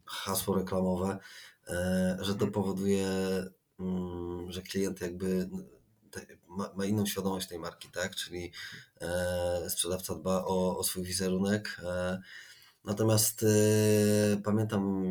hasło 0.05 0.55
reklamowe, 0.55 1.17
że 2.19 2.35
to 2.35 2.45
mhm. 2.45 2.51
powoduje, 2.51 3.07
mm, 3.79 4.51
że 4.51 4.61
klient 4.61 5.01
jakby 5.01 5.49
ma, 6.47 6.73
ma, 6.75 6.85
inną 6.85 7.05
świadomość 7.05 7.47
tej 7.47 7.59
marki, 7.59 7.89
tak? 7.89 8.15
Czyli 8.15 8.51
sprzedawca 9.69 10.15
dba 10.15 10.45
o, 10.45 10.77
o 10.77 10.83
swój 10.83 11.03
wizerunek, 11.03 11.81
Natomiast 12.87 13.43
y, 13.43 14.41
pamiętam 14.43 15.03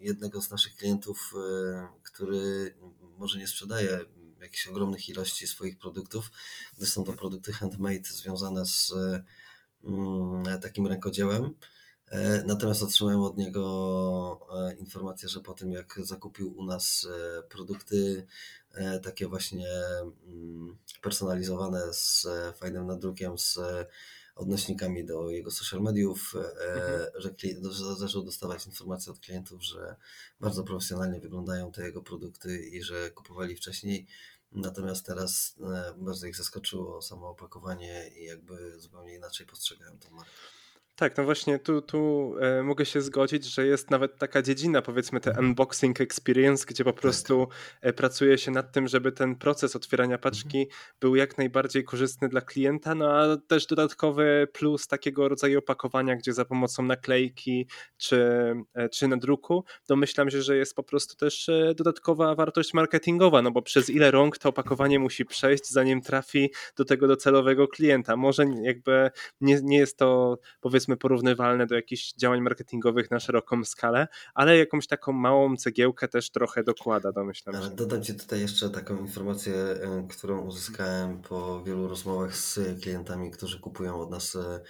jednego 0.00 0.42
z 0.42 0.50
naszych 0.50 0.76
klientów, 0.76 1.34
y, 1.34 2.02
który 2.02 2.74
może 3.18 3.38
nie 3.38 3.46
sprzedaje 3.46 4.00
jakichś 4.40 4.66
ogromnych 4.66 5.08
ilości 5.08 5.46
swoich 5.46 5.78
produktów, 5.78 6.30
gdyż 6.76 6.88
są 6.88 7.04
to 7.04 7.12
produkty 7.12 7.52
handmade 7.52 8.04
związane 8.04 8.66
z 8.66 8.90
y, 8.90 10.60
takim 10.60 10.86
rękodziełem. 10.86 11.54
E, 12.10 12.42
natomiast 12.46 12.82
otrzymałem 12.82 13.20
od 13.20 13.36
niego 13.36 14.40
e, 14.52 14.74
informację, 14.74 15.28
że 15.28 15.40
po 15.40 15.54
tym 15.54 15.72
jak 15.72 16.00
zakupił 16.02 16.58
u 16.58 16.64
nas 16.64 17.06
e, 17.38 17.42
produkty 17.42 18.26
takie 19.02 19.28
właśnie 19.28 19.68
mm, 20.26 20.78
personalizowane 21.02 21.94
z 21.94 22.26
fajnym 22.56 22.86
nadrukiem, 22.86 23.38
z 23.38 23.58
odnośnikami 24.36 25.04
do 25.04 25.30
jego 25.30 25.50
social 25.50 25.82
mediów, 25.82 26.34
e, 26.34 26.74
mhm. 26.74 27.10
że, 27.14 27.34
że 27.72 27.96
zaczął 27.96 28.22
dostawać 28.22 28.66
informacje 28.66 29.12
od 29.12 29.20
klientów, 29.20 29.62
że 29.62 29.96
bardzo 30.40 30.64
profesjonalnie 30.64 31.20
wyglądają 31.20 31.72
te 31.72 31.82
jego 31.82 32.02
produkty 32.02 32.58
i 32.58 32.82
że 32.82 33.10
kupowali 33.10 33.56
wcześniej. 33.56 34.06
Natomiast 34.52 35.06
teraz 35.06 35.56
e, 35.60 35.94
bardzo 35.96 36.26
ich 36.26 36.36
zaskoczyło 36.36 37.02
samo 37.02 37.28
opakowanie 37.28 38.08
i 38.08 38.24
jakby 38.24 38.80
zupełnie 38.80 39.14
inaczej 39.14 39.46
postrzegają 39.46 39.98
tą 39.98 40.10
markę. 40.10 40.32
Tak, 40.98 41.16
no 41.16 41.24
właśnie 41.24 41.58
tu, 41.58 41.82
tu 41.82 42.34
e, 42.40 42.62
mogę 42.62 42.84
się 42.84 43.00
zgodzić, 43.00 43.44
że 43.44 43.66
jest 43.66 43.90
nawet 43.90 44.18
taka 44.18 44.42
dziedzina, 44.42 44.82
powiedzmy 44.82 45.20
te 45.20 45.30
mhm. 45.30 45.46
unboxing 45.46 46.00
experience, 46.00 46.66
gdzie 46.68 46.84
po 46.84 46.92
tak. 46.92 47.00
prostu 47.00 47.48
tak. 47.80 47.94
pracuje 47.94 48.38
się 48.38 48.50
nad 48.50 48.72
tym, 48.72 48.88
żeby 48.88 49.12
ten 49.12 49.36
proces 49.36 49.76
otwierania 49.76 50.18
paczki 50.18 50.58
mhm. 50.58 50.76
był 51.00 51.16
jak 51.16 51.38
najbardziej 51.38 51.84
korzystny 51.84 52.28
dla 52.28 52.40
klienta, 52.40 52.94
no 52.94 53.12
a 53.12 53.36
też 53.36 53.66
dodatkowy 53.66 54.48
plus 54.52 54.86
takiego 54.86 55.28
rodzaju 55.28 55.58
opakowania, 55.58 56.16
gdzie 56.16 56.32
za 56.32 56.44
pomocą 56.44 56.82
naklejki 56.82 57.66
czy, 57.96 58.16
e, 58.74 58.88
czy 58.88 59.08
nadruku, 59.08 59.64
domyślam 59.88 60.30
się, 60.30 60.42
że 60.42 60.56
jest 60.56 60.74
po 60.74 60.82
prostu 60.82 61.16
też 61.16 61.50
dodatkowa 61.76 62.34
wartość 62.34 62.74
marketingowa, 62.74 63.42
no 63.42 63.50
bo 63.50 63.62
przez 63.62 63.90
ile 63.90 64.10
rąk 64.10 64.38
to 64.38 64.48
opakowanie 64.48 64.98
musi 64.98 65.24
przejść, 65.24 65.70
zanim 65.70 66.02
trafi 66.02 66.50
do 66.76 66.84
tego 66.84 67.08
docelowego 67.08 67.68
klienta. 67.68 68.16
Może 68.16 68.44
jakby 68.62 69.10
nie, 69.40 69.60
nie 69.62 69.78
jest 69.78 69.98
to 69.98 70.38
powiedzmy 70.60 70.85
powiedzmy 70.86 70.96
porównywalne 70.96 71.66
do 71.66 71.74
jakichś 71.74 72.12
działań 72.12 72.40
marketingowych 72.40 73.10
na 73.10 73.20
szeroką 73.20 73.64
skalę, 73.64 74.08
ale 74.34 74.58
jakąś 74.58 74.86
taką 74.86 75.12
małą 75.12 75.56
cegiełkę 75.56 76.08
też 76.08 76.30
trochę 76.30 76.64
dokłada, 76.64 77.12
domyślam 77.12 77.62
się. 77.62 77.70
Dodam 77.70 78.02
Ci 78.02 78.14
tutaj 78.14 78.40
jeszcze 78.40 78.70
taką 78.70 78.98
informację, 78.98 79.54
e, 79.54 80.06
którą 80.10 80.40
uzyskałem 80.40 81.22
po 81.22 81.62
wielu 81.62 81.88
rozmowach 81.88 82.36
z 82.36 82.58
klientami, 82.82 83.30
którzy 83.30 83.60
kupują 83.60 84.00
od 84.00 84.10
nas 84.10 84.36
e, 84.36 84.60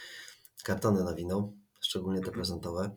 kartony 0.65 1.05
na 1.05 1.15
wino, 1.15 1.53
szczególnie 1.81 2.21
te 2.21 2.31
prezentowe. 2.31 2.95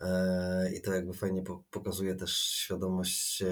E, 0.00 0.72
I 0.74 0.82
to 0.82 0.92
jakby 0.92 1.12
fajnie 1.14 1.42
pokazuje 1.70 2.14
też 2.14 2.36
świadomość 2.36 3.42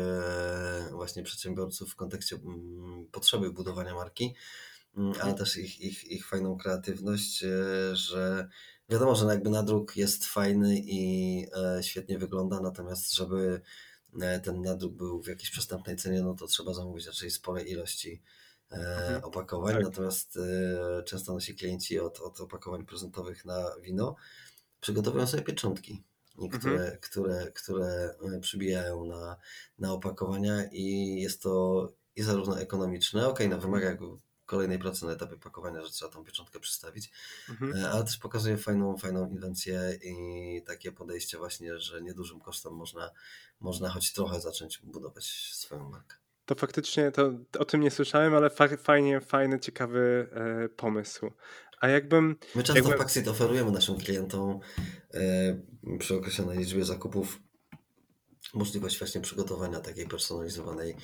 właśnie 0.93 1.23
przedsiębiorców 1.23 1.91
w 1.91 1.97
kontekście 1.97 2.37
mm, 2.37 3.07
potrzeby 3.13 3.53
budowania 3.53 3.95
marki, 3.95 4.35
mm, 4.97 5.13
ale 5.21 5.35
też 5.35 5.57
ich, 5.57 5.81
ich, 5.81 6.05
ich 6.05 6.27
fajną 6.27 6.57
kreatywność, 6.57 7.45
że 7.93 8.49
Wiadomo, 8.91 9.15
że 9.15 9.27
jakby 9.27 9.51
nadruk 9.51 9.97
jest 9.97 10.25
fajny 10.25 10.79
i 10.79 11.47
e, 11.57 11.83
świetnie 11.83 12.19
wygląda, 12.19 12.61
natomiast 12.61 13.15
żeby 13.15 13.61
e, 14.21 14.41
ten 14.41 14.63
nadruk 14.63 14.93
był 14.93 15.23
w 15.23 15.27
jakiejś 15.27 15.51
przystępnej 15.51 15.97
cenie, 15.97 16.23
no 16.23 16.35
to 16.35 16.47
trzeba 16.47 16.75
zamówić 16.75 17.07
raczej 17.07 17.31
spore 17.31 17.63
ilości 17.63 18.23
e, 18.71 18.77
mhm. 18.77 19.25
opakowań. 19.25 19.75
Tak. 19.75 19.85
Natomiast 19.85 20.39
często 21.05 21.35
nasi 21.35 21.55
klienci 21.55 22.01
od, 22.01 22.21
od 22.21 22.41
opakowań 22.41 22.87
prezentowych 22.87 23.45
na 23.45 23.65
wino 23.83 24.17
przygotowują 24.81 25.27
sobie 25.27 25.43
pieczątki, 25.43 26.05
które, 26.53 26.73
mhm. 26.73 26.99
które, 27.01 27.53
które 27.53 28.15
przybijają 28.41 29.05
na, 29.05 29.37
na 29.79 29.93
opakowania 29.93 30.65
i 30.73 31.17
jest 31.21 31.43
to 31.43 31.89
i 32.17 32.23
zarówno 32.23 32.61
ekonomiczne, 32.61 33.29
ok, 33.29 33.39
no 33.51 33.59
wymaga 33.59 33.87
jakby 33.87 34.07
kolejnej 34.51 34.79
pracy 34.79 35.07
na 35.07 35.13
etapie 35.13 35.37
pakowania, 35.37 35.83
że 35.83 35.91
trzeba 35.91 36.13
tą 36.13 36.25
pieczątkę 36.25 36.61
przystawić, 36.61 37.11
mhm. 37.49 37.77
E, 37.77 37.91
ale 37.91 38.05
też 38.05 38.19
pokazuje 38.19 38.57
fajną, 38.57 38.97
fajną 38.99 39.31
inwencję 39.31 39.99
i 40.03 40.63
takie 40.67 40.93
podejście 40.93 41.39
właśnie, 41.39 41.79
że 41.79 42.03
niedużym 42.03 42.41
kosztem 42.41 42.73
można, 42.73 43.11
można 43.61 43.89
choć 43.89 44.13
trochę 44.13 44.41
zacząć 44.41 44.79
budować 44.79 45.25
swoją 45.53 45.89
markę. 45.89 46.17
To 46.47 46.55
faktycznie 46.55 47.11
to, 47.11 47.33
o 47.59 47.65
tym 47.65 47.81
nie 47.81 47.91
słyszałem, 47.91 48.35
ale 48.35 48.51
fa 48.51 48.69
fajnie, 48.77 49.21
fajny, 49.21 49.61
ciekawy 49.61 50.29
e, 50.33 50.69
pomysł. 50.69 51.31
A 51.81 51.89
jakbym. 51.89 52.37
My 52.55 52.63
często 52.63 52.75
jakbym... 52.75 52.95
w 52.95 52.99
Paxit 52.99 53.29
oferujemy 53.29 53.71
naszym 53.71 53.97
klientom 53.97 54.61
e, 55.15 55.99
przy 55.99 56.17
określonej 56.17 56.59
liczbie 56.59 56.85
zakupów 56.85 57.39
możliwość 58.55 58.99
właśnie 58.99 59.21
przygotowania 59.21 59.81
takiej 59.81 60.07
personalizowanej 60.07 60.97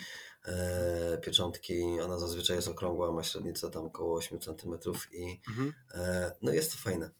e, 0.44 1.18
pieczątki. 1.18 2.00
Ona 2.00 2.18
zazwyczaj 2.18 2.56
jest 2.56 2.68
okrągła, 2.68 3.12
ma 3.12 3.22
średnicę 3.22 3.70
tam 3.70 3.84
około 3.84 4.16
8 4.16 4.40
cm 4.40 4.78
i 5.12 5.40
mhm. 5.48 5.74
e, 5.94 6.32
no 6.42 6.52
jest 6.52 6.72
to 6.72 6.78
fajne. 6.78 7.10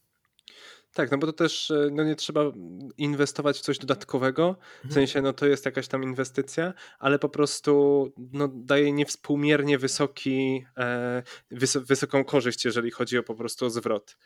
Tak, 0.97 1.11
no 1.11 1.19
bo 1.19 1.27
to 1.27 1.33
też 1.33 1.71
e, 1.71 1.89
no 1.93 2.05
nie 2.05 2.17
trzeba 2.17 2.41
inwestować 2.97 3.59
w 3.59 3.61
coś 3.61 3.79
dodatkowego, 3.79 4.55
w 4.55 4.85
mhm. 4.85 4.93
sensie 4.95 5.23
no 5.23 5.33
to 5.33 5.47
jest 5.47 5.65
jakaś 5.65 5.89
tam 5.89 6.03
inwestycja, 6.03 6.75
ale 6.99 7.19
po 7.19 7.29
prostu 7.29 8.07
no, 8.33 8.49
daje 8.49 8.93
niewspółmiernie 8.93 9.79
wysoki, 9.79 10.67
e, 10.77 11.23
wys 11.51 11.77
wysoką 11.77 12.25
korzyść, 12.25 12.65
jeżeli 12.65 12.91
chodzi 12.91 13.19
o 13.19 13.23
po 13.23 13.35
prostu 13.35 13.67
o 13.67 13.71
zwrot. 13.71 14.17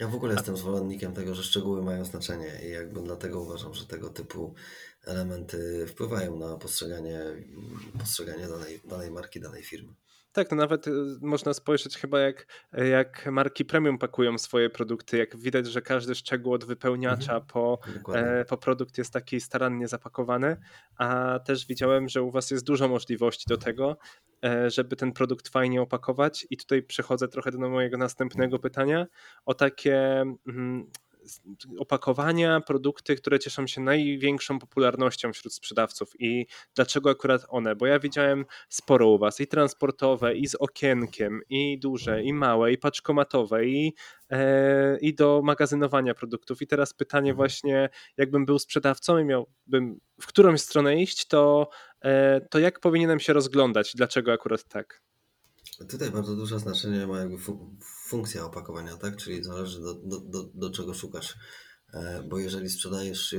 Ja 0.00 0.08
w 0.08 0.14
ogóle 0.14 0.32
a... 0.32 0.36
jestem 0.36 0.56
zwolennikiem 0.56 1.12
tego, 1.12 1.34
że 1.34 1.42
szczegóły 1.42 1.82
mają 1.82 2.04
znaczenie 2.04 2.60
i 2.66 2.70
jakby 2.70 3.02
dlatego 3.02 3.40
uważam, 3.40 3.74
że 3.74 3.86
tego 3.86 4.10
typu 4.10 4.54
elementy 5.04 5.86
wpływają 5.86 6.36
na 6.38 6.56
postrzeganie, 6.56 7.20
postrzeganie 7.98 8.48
danej, 8.48 8.80
danej 8.84 9.10
marki, 9.10 9.40
danej 9.40 9.62
firmy. 9.62 9.94
Tak, 10.36 10.50
no 10.50 10.56
nawet 10.56 10.86
y, 10.86 10.90
można 11.20 11.54
spojrzeć 11.54 11.98
chyba 11.98 12.20
jak, 12.20 12.46
jak 12.72 13.26
marki 13.26 13.64
premium 13.64 13.98
pakują 13.98 14.38
swoje 14.38 14.70
produkty, 14.70 15.18
jak 15.18 15.36
widać, 15.36 15.66
że 15.66 15.82
każdy 15.82 16.14
szczegół 16.14 16.52
od 16.52 16.64
wypełniacza 16.64 17.32
Mhm. 17.32 17.42
po, 17.46 17.78
e, 18.14 18.44
po 18.44 18.56
produkt 18.56 18.98
jest 18.98 19.12
taki 19.12 19.40
starannie 19.40 19.88
zapakowany, 19.88 20.56
a 20.98 21.38
też 21.44 21.66
widziałem, 21.66 22.08
że 22.08 22.22
u 22.22 22.30
was 22.30 22.50
jest 22.50 22.66
dużo 22.66 22.88
możliwości 22.88 23.44
do 23.48 23.56
tego, 23.56 23.96
e, 24.44 24.70
żeby 24.70 24.96
ten 24.96 25.12
produkt 25.12 25.48
fajnie 25.48 25.82
opakować. 25.82 26.46
I 26.50 26.56
tutaj 26.56 26.82
przechodzę 26.82 27.28
trochę 27.28 27.50
do 27.50 27.58
mojego 27.58 27.96
następnego 27.96 28.58
pytania. 28.58 29.06
O 29.44 29.54
takie 29.54 30.24
mm, 30.48 30.90
opakowania, 31.78 32.60
produkty, 32.60 33.16
które 33.16 33.38
cieszą 33.38 33.66
się 33.66 33.80
największą 33.80 34.58
popularnością 34.58 35.32
wśród 35.32 35.54
sprzedawców 35.54 36.12
i 36.20 36.46
dlaczego 36.74 37.10
akurat 37.10 37.46
one? 37.48 37.76
Bo 37.76 37.86
ja 37.86 37.98
widziałem 37.98 38.44
sporo 38.68 39.08
u 39.08 39.18
was 39.18 39.40
i 39.40 39.46
transportowe, 39.46 40.34
i 40.34 40.46
z 40.46 40.54
okienkiem, 40.54 41.40
i 41.48 41.78
duże, 41.78 42.22
i 42.22 42.32
małe, 42.32 42.72
i 42.72 42.78
paczkomatowe, 42.78 43.66
i, 43.66 43.94
e, 44.30 44.98
i 45.00 45.14
do 45.14 45.40
magazynowania 45.44 46.14
produktów. 46.14 46.62
I 46.62 46.66
teraz 46.66 46.94
pytanie 46.94 47.30
Mhm. 47.30 47.36
właśnie, 47.36 47.88
jakbym 48.16 48.46
był 48.46 48.58
sprzedawcą 48.58 49.18
i 49.18 49.24
miałbym 49.24 50.00
w 50.20 50.26
którąś 50.26 50.60
stronę 50.60 51.02
iść, 51.02 51.26
to, 51.28 51.68
e, 52.04 52.40
to 52.50 52.58
jak 52.58 52.80
powinienem 52.80 53.20
się 53.20 53.32
rozglądać? 53.32 53.92
Dlaczego 53.94 54.32
akurat 54.32 54.64
tak? 54.64 55.05
Tutaj 55.88 56.10
bardzo 56.10 56.36
duże 56.36 56.58
znaczenie 56.58 57.06
ma 57.06 57.18
jakby 57.18 57.38
fu- 57.38 57.76
funkcja 58.06 58.44
opakowania, 58.44 58.96
tak? 58.96 59.16
Czyli 59.16 59.44
zależy 59.44 59.80
do, 59.80 59.94
do, 59.94 60.20
do, 60.20 60.44
do 60.54 60.70
czego 60.70 60.94
szukasz. 60.94 61.36
E, 61.92 62.22
Bo 62.22 62.38
jeżeli 62.38 62.70
sprzedajesz, 62.70 63.34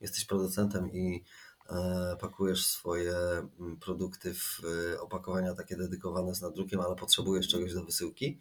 jesteś 0.00 0.24
producentem 0.24 0.92
i 0.92 1.24
e, 1.70 2.16
pakujesz 2.20 2.66
swoje 2.66 3.14
mm, 3.16 3.76
produkty 3.80 4.34
w 4.34 4.60
e, 4.94 5.00
opakowania 5.00 5.54
takie 5.54 5.76
dedykowane 5.76 6.34
z 6.34 6.40
nadrukiem, 6.40 6.80
ale 6.80 6.96
potrzebujesz 6.96 7.48
czegoś 7.48 7.74
do 7.74 7.84
wysyłki, 7.84 8.38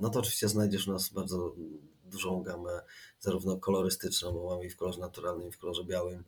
no 0.00 0.10
to 0.10 0.18
oczywiście 0.18 0.48
znajdziesz 0.48 0.88
u 0.88 0.92
nas 0.92 1.08
bardzo 1.08 1.54
dużą 2.04 2.42
gamę, 2.42 2.82
zarówno 3.20 3.56
kolorystyczną, 3.56 4.32
bo 4.32 4.50
mamy 4.50 4.66
i 4.66 4.70
w 4.70 4.76
kolorze 4.76 5.00
naturalnym, 5.00 5.48
i 5.48 5.52
w 5.52 5.58
kolorze 5.58 5.84
białym, 5.84 6.24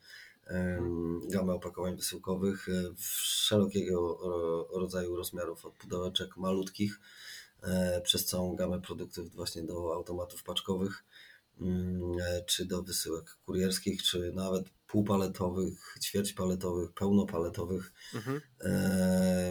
gamę 1.28 1.52
opakowań 1.52 1.97
wysyłkowych 1.97 2.68
e, 2.68 2.94
w 2.97 3.04
szerokiego 3.20 4.18
ro- 4.23 4.68
rodzaju 4.80 5.16
rozmiarów, 5.16 5.64
od 5.64 5.75
pudełeczek 5.75 6.37
malutkich 6.37 7.00
e, 7.62 8.00
przez 8.00 8.25
całą 8.25 8.56
gamę 8.56 8.80
produktów 8.80 9.35
właśnie 9.35 9.62
do 9.62 9.94
automatów 9.94 10.42
paczkowych, 10.42 11.04
mm, 11.61 12.18
e, 12.20 12.44
czy 12.44 12.66
do 12.66 12.82
wysyłek 12.82 13.37
kurierskich, 13.47 14.02
czy 14.02 14.32
nawet 14.35 14.64
półpaletowych, 14.87 15.97
ćwierćpaletowych, 16.02 16.92
pełnopaletowych. 16.92 17.92
Mhm. 18.14 18.40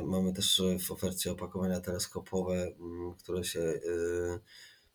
Mamy 0.08 0.34
też 0.34 0.62
w 0.79 0.91
ofercie 0.91 1.31
opakowania 1.31 1.81
teleskopowe, 1.81 2.53
mm, 2.79 3.13
które 3.13 3.43
się 3.43 3.79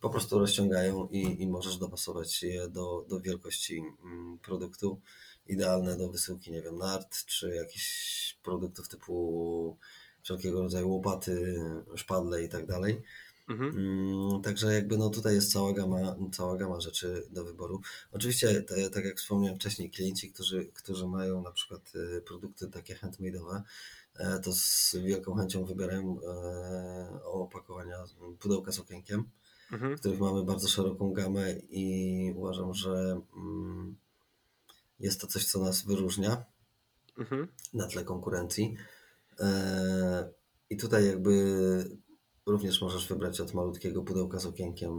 po 0.01 0.11
prostu 0.11 0.39
rozciągają 0.39 1.09
i, 1.09 1.43
i 1.43 1.49
możesz 1.49 1.77
dopasować 1.77 2.43
je 2.43 2.69
do, 2.69 3.07
do 3.09 3.21
wielkości 3.21 3.83
mm, 4.05 4.39
produktu. 4.39 5.01
Idealne 5.47 5.97
do 5.97 6.09
wysyłki, 6.09 6.53
nie 6.53 6.63
wiem, 6.63 6.79
nart, 6.79 7.25
czy 7.27 7.55
jakichś 7.55 8.35
produktów 8.43 8.89
typu 8.89 9.77
wszelkiego 10.23 10.63
rodzaju 10.63 10.91
łopaty, 10.91 11.65
szpadle 11.97 12.45
i 12.45 12.49
tak 12.49 12.67
dalej. 12.67 13.03
Mhm. 13.49 13.71
Mm, 13.77 14.43
Także 14.43 14.75
jakby 14.75 14.99
no 14.99 15.11
tutaj 15.11 15.35
jest 15.35 15.53
cała 15.53 15.73
gama, 15.73 16.17
cała 16.33 16.57
gama 16.57 16.81
rzeczy 16.81 17.27
do 17.31 17.45
wyboru. 17.45 17.81
Oczywiście, 18.13 18.63
te, 18.63 18.91
tak 18.91 19.05
jak 19.05 19.17
wspomniałem 19.19 19.59
wcześniej, 19.59 19.91
klienci, 19.91 20.33
którzy, 20.33 20.67
którzy 20.67 21.07
mają 21.07 21.43
na 21.43 21.51
przykład 21.53 21.93
e, 22.17 22.21
produkty 22.21 22.69
takie 22.69 22.95
handmade'owe, 22.95 23.61
e, 24.17 24.39
to 24.41 24.53
z 24.53 24.97
wielką 25.05 25.35
chęcią 25.35 25.65
wybierają 25.65 26.21
e, 26.23 27.25
opakowania, 27.25 28.05
pudełka 28.41 28.73
z 28.73 28.79
okienkiem, 28.79 29.25
Mhm. 29.73 29.99
których 29.99 30.21
mamy 30.21 30.43
bardzo 30.45 30.69
szeroką 30.69 31.13
gamę 31.13 31.53
i 31.71 32.33
uważam, 32.37 32.75
że 32.75 33.21
mm, 33.37 33.97
jest 35.05 35.21
to 35.21 35.27
coś, 35.27 35.45
co 35.47 35.59
nas 35.59 35.87
wyróżnia 35.87 36.45
Mhm. 37.19 37.49
na 37.75 37.87
tle 37.89 38.05
konkurencji. 38.05 38.77
E, 39.41 40.33
I 40.71 40.77
tutaj 40.77 41.07
jakby 41.07 41.35
również 42.47 42.81
możesz 42.81 43.09
wybrać 43.09 43.41
od 43.41 43.55
malutkiego 43.55 44.03
pudełka 44.03 44.39
z 44.39 44.47
okienkiem 44.47 44.93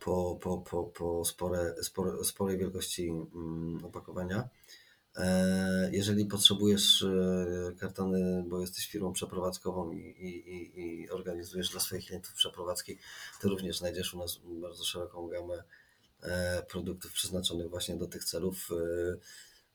po, 0.00 0.38
po, 0.42 0.58
po, 0.58 0.84
po 0.84 1.24
spore, 1.24 1.74
spore, 1.82 2.24
sporej 2.24 2.58
wielkości 2.58 3.08
mm, 3.08 3.84
opakowania. 3.84 4.48
E, 5.16 5.90
Jeżeli 5.92 6.26
potrzebujesz 6.26 7.02
e, 7.02 7.72
kartony, 7.80 8.44
bo 8.48 8.60
jesteś 8.60 8.86
firmą 8.88 9.12
przeprowadzkową 9.12 9.92
i, 9.92 9.98
i, 9.98 10.80
i, 10.80 11.10
organizujesz 11.10 11.70
dla 11.70 11.80
swoich 11.80 12.06
klientów 12.06 12.34
przeprowadzki, 12.34 12.98
to 13.40 13.48
również 13.48 13.78
znajdziesz 13.78 14.14
u 14.14 14.18
nas 14.18 14.40
bardzo 14.44 14.84
szeroką 14.84 15.28
gamę 15.28 15.64
produktów 16.68 17.12
przeznaczonych 17.12 17.70
właśnie 17.70 17.96
do 17.96 18.06
tych 18.06 18.24
celów. 18.24 18.68
E, 18.72 19.16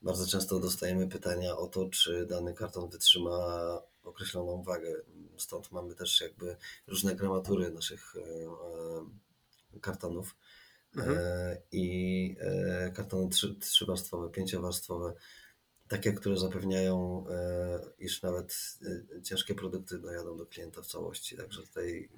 Bardzo 0.02 0.28
często 0.28 0.60
dostajemy 0.60 1.08
pytania 1.08 1.58
o 1.58 1.68
to, 1.68 1.90
czy 1.90 2.26
dany 2.26 2.54
karton 2.54 2.90
wytrzyma 2.90 3.38
określoną 4.04 4.64
wagę. 4.64 4.94
Stąd 5.38 5.72
mamy 5.72 5.96
też 5.96 6.22
jakby 6.22 6.56
różne 6.88 7.16
gramatury 7.16 7.72
naszych 7.72 8.16
e, 8.16 8.22
e, 9.76 9.80
kartonów. 9.82 10.36
Mhm. 10.96 11.18
E, 11.18 11.58
I 11.72 12.36
e, 12.40 12.92
kartony 12.92 13.30
trzy, 13.30 13.56
trzywarstwowe, 13.56 14.30
pięciowarstwowe, 14.30 15.14
takie, 15.88 16.14
które 16.14 16.38
zapewniają, 16.38 17.26
e, 17.30 17.80
iż 18.00 18.22
nawet 18.22 18.78
e, 19.18 19.22
ciężkie 19.22 19.56
produkty 19.56 20.00
dojadą 20.00 20.38
do 20.38 20.46
klienta 20.46 20.82
w 20.82 20.88
całości. 20.88 21.38
Także 21.38 21.62
tutaj 21.62 22.10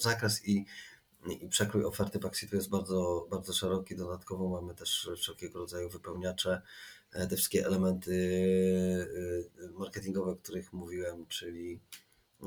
zakres 0.00 0.48
i, 0.48 0.66
i 1.34 1.48
przekrój 1.48 1.84
oferty 1.84 2.18
Paxitu 2.18 2.56
jest 2.56 2.68
bardzo, 2.68 3.26
bardzo 3.30 3.52
szeroki. 3.52 3.96
Dodatkowo 3.96 4.48
mamy 4.48 4.74
też 4.74 5.10
wszelkiego 5.16 5.58
rodzaju 5.58 5.88
wypełniacze, 5.90 6.62
e, 7.12 7.26
te 7.26 7.36
wszystkie 7.36 7.66
elementy 7.66 8.12
e, 9.64 9.68
marketingowe, 9.78 10.30
o 10.30 10.36
których 10.36 10.72
mówiłem, 10.72 11.26
czyli 11.26 11.80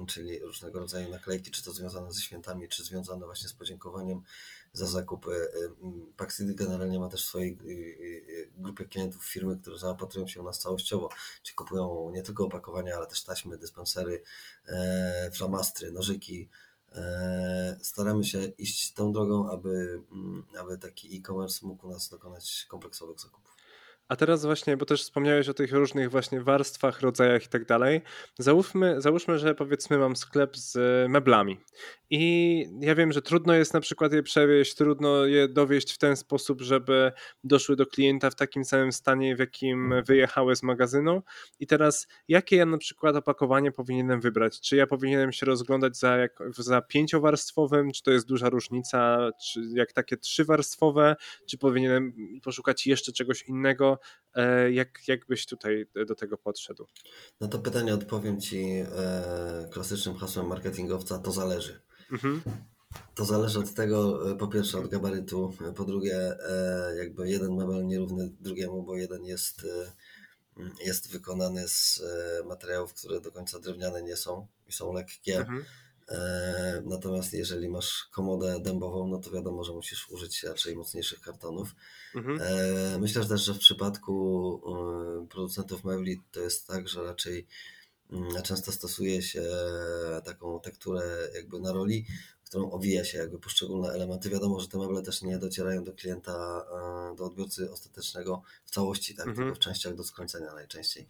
czyli 0.08 0.40
różnego 0.40 0.80
rodzaju 0.80 1.10
naklejki, 1.10 1.52
czy 1.52 1.64
to 1.64 1.72
związane 1.72 2.12
ze 2.12 2.22
świętami, 2.22 2.70
czy 2.70 2.84
związane 2.84 3.26
właśnie 3.26 3.50
z 3.50 3.54
podziękowaniem 3.54 4.22
za 4.74 4.86
zakupy. 4.86 5.52
Mm, 5.84 6.14
Paxid 6.18 6.56
generalnie 6.56 7.00
ma 7.00 7.10
też 7.10 7.26
w 7.26 7.28
swojej 7.28 7.58
grupie 8.58 8.86
klientów 8.86 9.26
firmy, 9.26 9.58
które 9.58 9.78
zaopatrują 9.78 10.28
się 10.28 10.42
u 10.42 10.44
nas 10.44 10.60
całościowo, 10.60 11.10
czyli 11.44 11.56
kupują 11.56 12.12
nie 12.14 12.24
tylko 12.24 12.46
opakowania, 12.46 12.96
ale 12.96 13.08
też 13.08 13.24
taśmy, 13.24 13.58
dyspensery, 13.58 14.24
e, 14.68 15.32
flamastry, 15.34 15.92
nożyki. 15.92 16.50
E, 16.96 17.78
Staramy 17.82 18.24
się 18.24 18.44
iść 18.44 18.94
tą 18.94 19.14
drogą, 19.14 19.50
aby, 19.50 20.02
mm, 20.12 20.44
aby 20.60 20.78
taki 20.78 21.18
e-commerce 21.18 21.68
mógł 21.68 21.88
u 21.88 21.90
nas 21.92 22.10
dokonać 22.10 22.66
kompleksowych 22.70 23.20
zakupów. 23.20 23.58
A 24.10 24.16
teraz 24.16 24.46
właśnie, 24.46 24.78
bo 24.78 24.86
też 24.86 25.02
wspomniałeś 25.02 25.50
o 25.50 25.54
tych 25.54 25.74
różnych 25.74 26.12
właśnie 26.12 26.42
warstwach, 26.42 27.02
rodzajach 27.02 27.46
i 27.46 27.48
tak 27.48 27.66
dalej. 27.66 28.02
Załóżmy, 28.40 29.02
załóżmy, 29.02 29.40
że 29.40 29.56
powiedzmy 29.56 29.98
mam 29.98 30.16
sklep 30.16 30.58
z 30.58 30.78
meblami 31.10 31.58
i 32.10 32.66
ja 32.82 32.96
wiem, 32.96 33.12
że 33.12 33.22
trudno 33.22 33.54
jest 33.54 33.74
na 33.74 33.80
przykład 33.80 34.14
je 34.14 34.24
przewieźć, 34.24 34.76
trudno 34.76 35.26
je 35.26 35.48
dowieść 35.48 35.94
w 35.94 35.98
ten 35.98 36.16
sposób, 36.16 36.62
żeby 36.62 37.12
doszły 37.44 37.76
do 37.76 37.86
klienta 37.86 38.30
w 38.30 38.36
takim 38.36 38.66
samym 38.66 38.92
stanie, 38.92 39.36
w 39.36 39.40
jakim 39.40 39.94
wyjechały 40.06 40.56
z 40.56 40.64
magazynu. 40.64 41.22
I 41.60 41.68
teraz 41.68 42.08
jakie 42.28 42.56
ja 42.56 42.66
na 42.66 42.78
przykład 42.78 43.16
opakowanie 43.16 43.72
powinienem 43.72 44.22
wybrać? 44.22 44.62
Czy 44.62 44.76
ja 44.76 44.88
powinienem 44.88 45.32
się 45.32 45.46
rozglądać 45.46 45.98
za, 45.98 46.18
jak, 46.18 46.40
za 46.58 46.82
pięciowarstwowym, 46.82 47.92
czy 47.92 48.04
to 48.04 48.12
jest 48.12 48.28
duża 48.28 48.50
różnica, 48.50 49.32
czy 49.46 49.62
jak 49.74 49.94
takie 49.94 50.18
trzywarstwowe, 50.18 51.16
czy 51.46 51.58
powinienem 51.58 52.14
poszukać 52.44 52.88
jeszcze 52.88 53.12
czegoś 53.12 53.44
innego? 53.44 53.99
E, 54.36 54.72
Jak, 54.72 55.08
jak 55.08 55.26
byś 55.26 55.46
tutaj 55.46 55.86
do 56.08 56.16
tego 56.16 56.38
podszedł? 56.38 56.88
Na 57.40 57.48
to 57.48 57.60
pytanie 57.60 57.94
odpowiem 57.94 58.42
Ci 58.42 58.64
e, 58.64 59.70
klasycznym 59.72 60.16
hasłem 60.16 60.48
marketingowca, 60.48 61.20
to 61.20 61.32
zależy. 61.32 61.82
Mhm. 62.12 62.42
To 63.16 63.26
zależy 63.26 63.60
od 63.60 63.74
tego, 63.74 64.32
e, 64.32 64.36
po 64.36 64.48
pierwsze 64.48 64.78
od 64.80 64.88
gabarytu, 64.88 65.54
po 65.76 65.86
drugie 65.86 66.38
jakby 66.98 67.30
jeden 67.30 67.56
mebel 67.56 67.88
nierówny 67.88 68.30
drugiemu, 68.40 68.84
bo 68.84 68.98
jeden 68.98 69.24
jest, 69.24 69.68
jest 70.86 71.12
wykonany 71.12 71.68
z 71.68 72.02
materiałów, 72.46 72.94
które 72.94 73.22
do 73.22 73.32
końca 73.32 73.60
drewniane 73.60 74.04
nie 74.04 74.16
są 74.16 74.48
i 74.68 74.72
są 74.72 74.94
lekkie. 74.94 75.38
Mhm. 75.38 75.66
E, 76.10 76.82
Natomiast 76.86 77.34
jeżeli 77.34 77.70
masz 77.70 78.08
komodę 78.12 78.60
dębową, 78.60 79.08
no 79.08 79.18
to 79.18 79.32
wiadomo, 79.32 79.64
że 79.64 79.74
musisz 79.74 80.10
użyć 80.10 80.44
raczej 80.44 80.76
mocniejszych 80.76 81.22
kartonów. 81.22 81.76
Mhm. 82.16 82.40
E, 82.42 83.00
Myślę 83.00 83.26
też, 83.26 83.42
że 83.42 83.54
w 83.54 83.60
przypadku 83.60 84.62
e, 85.24 85.28
producentów 85.28 85.84
mebli 85.84 86.22
to 86.32 86.40
jest 86.40 86.68
tak, 86.68 86.88
że 86.88 87.04
raczej 87.04 87.48
mm, 88.12 88.42
często 88.44 88.72
stosuje 88.72 89.22
się 89.22 89.44
taką 90.26 90.60
tekturę 90.60 91.30
jakby 91.34 91.60
na 91.60 91.72
roli, 91.72 92.06
którą 92.46 92.72
owija 92.72 93.06
się 93.06 93.18
jakby 93.18 93.40
poszczególne 93.40 93.90
elementy. 93.90 94.30
Wiadomo, 94.30 94.60
że 94.60 94.68
te 94.68 94.78
meble 94.78 95.02
też 95.02 95.22
nie 95.22 95.38
docierają 95.38 95.84
do 95.84 95.94
klienta, 95.94 96.66
do 97.18 97.26
odbiorcy 97.26 97.72
ostatecznego 97.72 98.42
w 98.66 98.72
całości, 98.72 99.16
tak, 99.16 99.28
Mhm. 99.28 99.48
tylko 99.48 99.56
w 99.56 99.64
częściach 99.64 99.96
do 99.96 100.04
skręcenia 100.04 100.54
najczęściej. 100.54 101.08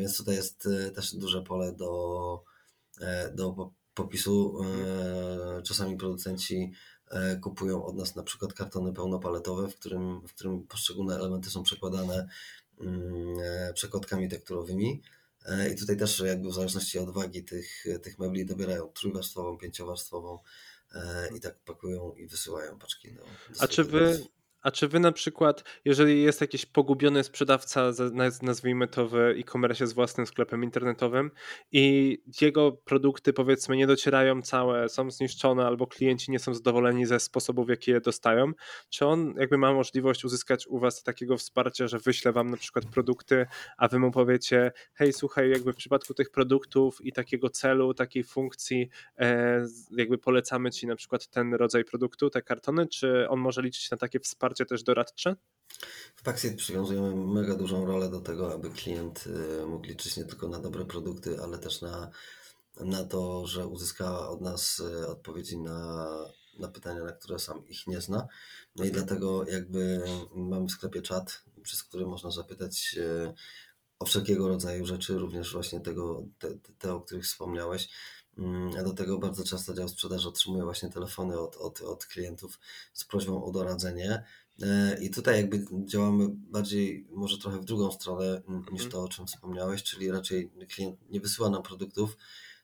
Więc 0.00 0.16
tutaj 0.16 0.34
jest 0.34 0.68
też 0.94 1.14
duże 1.14 1.42
pole 1.42 1.72
do, 1.72 2.44
do 3.34 3.70
popisu. 3.94 4.60
Czasami 5.64 5.96
producenci 5.96 6.72
kupują 7.40 7.84
od 7.84 7.96
nas 7.96 8.16
na 8.16 8.22
przykład 8.22 8.52
kartony 8.52 8.92
pełnopaletowe, 8.92 9.68
w 9.68 9.74
którym, 9.74 10.20
w 10.28 10.34
którym 10.34 10.66
poszczególne 10.66 11.16
elementy 11.16 11.50
są 11.50 11.62
przekładane 11.62 12.28
mm, 12.80 13.36
przekładkami 13.74 14.28
tekturowymi. 14.28 15.02
I 15.72 15.76
tutaj 15.76 15.96
też 15.96 16.20
jakby 16.20 16.48
w 16.48 16.54
zależności 16.54 16.98
od 16.98 17.10
wagi 17.10 17.44
tych, 17.44 17.84
tych 18.02 18.18
mebli 18.18 18.46
dobierają 18.46 18.88
trójwarstwową, 18.88 19.58
pięciowarstwową 19.58 20.38
i 21.36 21.40
tak 21.40 21.58
pakują 21.58 22.12
i 22.12 22.26
wysyłają 22.26 22.78
paczki. 22.78 23.12
Do, 23.12 23.22
do 23.22 23.62
A 23.62 23.68
czy 23.68 23.84
wy, 23.84 24.26
a 24.64 24.70
czy 24.70 24.88
wy 24.88 25.00
na 25.00 25.12
przykład, 25.12 25.64
jeżeli 25.84 26.22
jest 26.22 26.40
jakiś 26.40 26.66
pogubiony 26.66 27.24
sprzedawca, 27.24 27.90
nazwijmy 28.42 28.88
to 28.88 29.08
w 29.08 29.14
e-commerce 29.14 29.86
z 29.86 29.92
własnym 29.92 30.26
sklepem 30.26 30.64
internetowym 30.64 31.30
i 31.72 32.18
jego 32.40 32.72
produkty 32.72 33.32
powiedzmy 33.32 33.76
nie 33.76 33.86
docierają 33.86 34.42
całe, 34.42 34.88
są 34.88 35.10
zniszczone 35.10 35.66
albo 35.66 35.86
klienci 35.86 36.30
nie 36.30 36.38
są 36.38 36.54
zadowoleni 36.54 37.06
ze 37.06 37.20
sposobów, 37.20 37.66
w 37.66 37.68
jaki 37.68 37.90
je 37.90 38.00
dostają, 38.00 38.52
czy 38.88 39.06
on 39.06 39.34
jakby 39.38 39.58
ma 39.58 39.72
możliwość 39.72 40.24
uzyskać 40.24 40.66
u 40.66 40.78
was 40.78 41.02
takiego 41.02 41.36
wsparcia, 41.36 41.88
że 41.88 41.98
wyśle 41.98 42.32
wam 42.32 42.50
na 42.50 42.56
przykład 42.56 42.86
produkty, 42.86 43.46
a 43.78 43.88
wy 43.88 43.98
mu 43.98 44.10
powiecie, 44.10 44.72
hej 44.94 45.12
słuchaj, 45.12 45.50
jakby 45.50 45.72
w 45.72 45.76
przypadku 45.76 46.14
tych 46.14 46.30
produktów 46.30 47.04
i 47.04 47.12
takiego 47.12 47.50
celu, 47.50 47.94
takiej 47.94 48.24
funkcji, 48.24 48.88
e, 49.18 49.66
jakby 49.90 50.18
polecamy 50.18 50.70
ci 50.70 50.86
na 50.86 50.96
przykład 50.96 51.28
ten 51.28 51.54
rodzaj 51.54 51.84
produktu, 51.84 52.30
te 52.30 52.42
kartony, 52.42 52.86
czy 52.86 53.28
on 53.28 53.40
może 53.40 53.62
liczyć 53.62 53.90
na 53.90 53.96
takie 53.96 54.20
wsparcie 54.20 54.53
wsparcie 54.54 54.66
też 54.66 54.82
doradcze? 54.82 55.36
W 56.16 56.22
Paxit 56.22 56.56
przywiązujemy 56.56 57.14
mega 57.14 57.54
dużą 57.54 57.86
rolę 57.86 58.10
do 58.10 58.20
tego, 58.20 58.54
aby 58.54 58.70
klient 58.70 59.24
y, 59.26 59.66
mógł 59.66 59.86
liczyć 59.86 60.16
nie 60.16 60.24
tylko 60.24 60.48
na 60.48 60.58
dobre 60.58 60.84
produkty, 60.84 61.42
ale 61.42 61.58
też 61.58 61.82
na, 61.82 62.10
na 62.80 63.04
to, 63.04 63.46
że 63.46 63.66
uzyska 63.66 64.28
od 64.28 64.40
nas 64.40 64.80
y, 64.80 65.08
odpowiedzi 65.08 65.58
na, 65.58 66.08
na 66.58 66.68
pytania, 66.68 67.04
na 67.04 67.12
które 67.12 67.38
sam 67.38 67.68
ich 67.68 67.86
nie 67.86 68.00
zna. 68.00 68.26
No 68.76 68.84
i 68.84 68.90
dlatego 68.90 69.44
jakby 69.48 70.04
mamy 70.34 70.66
w 70.66 70.70
sklepie 70.70 71.02
czat, 71.02 71.44
przez 71.62 71.82
który 71.84 72.06
można 72.06 72.30
zapytać 72.30 72.96
y, 72.98 73.34
o 73.98 74.04
wszelkiego 74.04 74.48
rodzaju 74.48 74.86
rzeczy, 74.86 75.18
również 75.18 75.52
właśnie 75.52 75.80
tego, 75.80 76.24
te, 76.38 76.48
te 76.78 76.94
o 76.94 77.00
których 77.00 77.24
wspomniałeś. 77.24 77.88
Mm, 78.38 78.84
do 78.84 78.92
tego 78.92 79.18
bardzo 79.18 79.44
często 79.44 79.74
dział 79.74 79.88
sprzedaży 79.88 80.28
otrzymuje 80.28 80.64
właśnie 80.64 80.90
telefony 80.90 81.40
od, 81.40 81.56
od, 81.56 81.80
od 81.80 82.06
klientów 82.06 82.58
z 82.92 83.04
prośbą 83.04 83.44
o 83.44 83.50
doradzenie. 83.50 84.24
E, 84.62 84.98
I 85.00 85.10
tutaj 85.10 85.36
jakby 85.36 85.64
działamy 85.84 86.26
bardziej, 86.30 87.06
może 87.10 87.38
trochę 87.38 87.58
w 87.58 87.64
drugą 87.64 87.92
stronę 87.92 88.42
niż 88.48 88.84
mhm. 88.84 88.90
to, 88.90 89.02
o 89.02 89.08
czym 89.08 89.26
wspomniałeś, 89.26 89.82
czyli 89.82 90.10
raczej 90.10 90.50
klient 90.68 91.10
nie 91.10 91.20
wysyła 91.20 91.50
nam 91.50 91.62
produktów, 91.62 92.16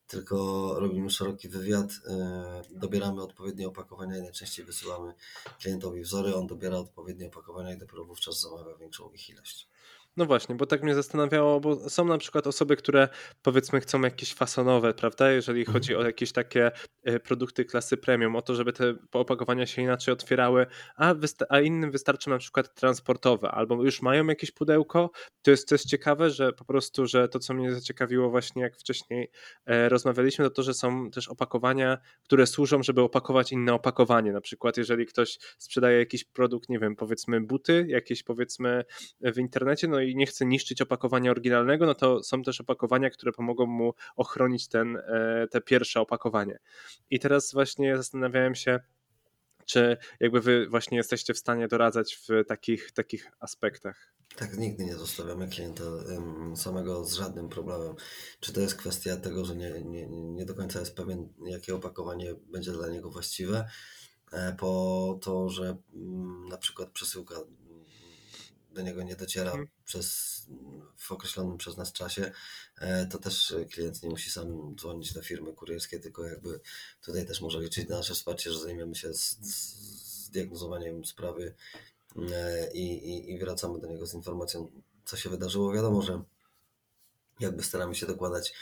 tylko 0.07 0.75
robimy 0.81 1.11
szeroki 1.11 1.49
wywiad, 1.49 1.91
e, 2.07 2.63
dobieramy 2.71 3.23
odpowiednie 3.23 3.69
opakowania 3.69 4.19
i 4.19 4.23
najczęściej 4.23 4.65
wysyłamy 4.65 5.15
klientowi 5.61 6.03
wzory, 6.03 6.35
on 6.35 6.47
dobiera 6.47 6.77
odpowiednie 6.77 7.27
opakowania 7.27 7.75
i 7.75 7.79
dopiero 7.79 8.05
wówczas 8.05 8.41
zamawia 8.41 8.77
większą 8.77 9.11
ich 9.13 9.31
ilość. 9.31 9.69
No 10.17 10.27
właśnie, 10.27 10.55
bo 10.55 10.67
tak 10.67 10.83
mnie 10.83 10.95
zastanawiało, 10.95 11.61
bo 11.61 11.91
są 11.91 12.05
na 12.05 12.19
przykład 12.19 12.47
osoby, 12.47 12.77
które 12.77 13.09
powiedzmy 13.43 13.81
chcą 13.81 14.01
jakieś 14.01 14.35
fasonowe, 14.35 14.95
prawda? 14.95 15.33
Jeżeli 15.33 15.61
mhm. 15.61 15.73
chodzi 15.73 15.97
o 15.97 16.03
jakieś 16.03 16.33
takie 16.33 16.71
e, 17.03 17.21
produkty 17.21 17.65
klasy 17.65 17.97
premium, 17.97 18.37
o 18.37 18.43
to, 18.43 18.55
żeby 18.55 18.73
te 18.73 18.95
opakowania 19.13 19.67
się 19.67 19.83
inaczej 19.83 20.13
otwierały, 20.13 20.67
a, 20.97 21.15
a 21.49 21.61
innym 21.61 21.91
wystarczy 21.91 22.31
na 22.31 22.39
przykład 22.39 22.75
transportowe, 22.75 23.51
albo 23.51 23.85
już 23.85 24.03
mają 24.03 24.27
jakieś 24.27 24.51
pudełko. 24.51 25.11
To 25.43 25.51
jest, 25.51 25.69
to 25.69 25.75
jest 25.75 25.87
ciekawe, 25.87 26.31
że 26.31 26.53
po 26.53 26.65
prostu, 26.65 27.07
że 27.07 27.29
to, 27.29 27.39
co 27.39 27.55
mnie 27.55 27.75
zaciekawiło 27.75 28.31
właśnie, 28.31 28.63
jak 28.63 28.77
wcześniej 28.77 29.31
e, 29.67 29.89
rozmawialiśmy, 29.89 30.45
to 30.45 30.51
to, 30.51 30.63
że 30.63 30.75
są 30.75 31.11
też 31.11 31.29
opakowania, 31.29 31.99
które 32.23 32.47
służą, 32.47 32.83
żeby 32.83 33.03
opakować 33.03 33.53
inne 33.53 33.75
opakowanie. 33.75 34.33
Na 34.33 34.41
przykład, 34.41 34.77
jeżeli 34.77 35.07
ktoś 35.07 35.39
sprzedaje 35.59 35.99
jakiś 35.99 36.25
produkt, 36.25 36.69
nie 36.69 36.79
wiem, 36.79 36.97
powiedzmy 36.97 37.41
buty, 37.41 37.85
jakieś 37.89 38.23
powiedzmy 38.23 38.85
w 39.21 39.39
internecie, 39.39 39.89
no 39.89 40.00
i 40.07 40.17
nie 40.17 40.27
chce 40.27 40.47
niszczyć 40.47 40.83
opakowania 40.83 41.31
oryginalnego, 41.31 41.87
no 41.87 41.95
to 41.95 42.23
są 42.23 42.43
też 42.43 42.61
opakowania, 42.61 43.11
które 43.11 43.33
pomogą 43.33 43.67
mu 43.67 43.95
ochronić 44.17 44.69
ten, 44.69 44.97
e, 44.97 45.47
te 45.51 45.61
pierwsze 45.61 46.01
opakowanie. 46.01 46.59
I 47.11 47.21
teraz 47.21 47.53
właśnie 47.53 47.97
zastanawiałem 47.97 48.55
się, 48.55 48.81
czy 49.65 49.97
jakby 50.21 50.41
wy 50.41 50.67
właśnie 50.69 50.99
jesteście 50.99 51.35
w 51.35 51.39
stanie 51.39 51.69
doradzać 51.69 52.15
w 52.15 52.45
takich, 52.49 52.93
takich 52.93 53.31
aspektach? 53.41 54.15
Tak, 54.37 54.59
nigdy 54.59 54.85
nie 54.85 54.97
zostawiamy 54.97 55.49
klienta 55.49 55.85
samego 56.57 57.05
z 57.05 57.15
żadnym 57.15 57.49
problemem. 57.49 57.95
Czy 58.41 58.53
to 58.53 58.61
jest 58.61 58.75
kwestia 58.75 59.17
tego, 59.17 59.45
że 59.45 59.57
nie, 59.57 59.85
nie, 59.85 60.07
nie 60.07 60.45
do 60.45 60.55
końca 60.55 60.81
jest 60.81 60.97
pewien, 60.97 61.29
jakie 61.45 61.75
opakowanie 61.75 62.35
będzie 62.35 62.73
dla 62.73 62.89
niego 62.89 63.11
właściwe, 63.11 63.69
e, 64.33 64.57
po 64.59 65.19
to, 65.23 65.49
że 65.49 65.77
mm, 65.95 66.49
na 66.49 66.57
przykład 66.57 66.91
przesyłka 66.91 67.35
do 68.73 68.83
niego 68.83 69.03
nie 69.03 69.17
dociera 69.17 69.51
hmm. 69.51 69.69
przez, 69.85 70.41
w 70.97 71.13
określonym 71.13 71.59
przez 71.59 71.77
nas 71.77 71.93
czasie, 71.93 72.33
e, 72.79 73.07
to 73.07 73.19
też 73.19 73.55
klient 73.73 74.03
nie 74.03 74.09
musi 74.09 74.31
sam 74.31 74.77
dzwonić 74.77 75.13
do 75.13 75.23
firmy 75.23 75.53
kurierskiej, 75.53 76.01
tylko 76.01 76.25
jakby 76.25 76.61
tutaj 77.03 77.27
też 77.27 77.41
może 77.41 77.61
liczyć 77.61 77.89
na 77.89 77.97
nasze 77.97 78.15
wsparcie, 78.15 78.53
że 78.53 78.59
zajmiemy 78.59 78.95
się 78.95 79.15
z, 79.15 79.39
z 79.41 80.31
diagnozowaniem 80.31 81.05
sprawy 81.05 81.55
e, 82.33 82.73
i, 82.73 83.09
i, 83.09 83.33
i 83.33 83.39
wracamy 83.39 83.81
do 83.81 83.87
niego 83.87 84.07
z 84.07 84.15
informacją, 84.15 84.71
co 85.05 85.17
się 85.17 85.31
wydarzyło. 85.31 85.73
Wiadomo, 85.73 86.03
że 86.03 86.23
jakby 87.41 87.63
staramy 87.63 87.95
się 87.95 88.07
dokładać 88.07 88.53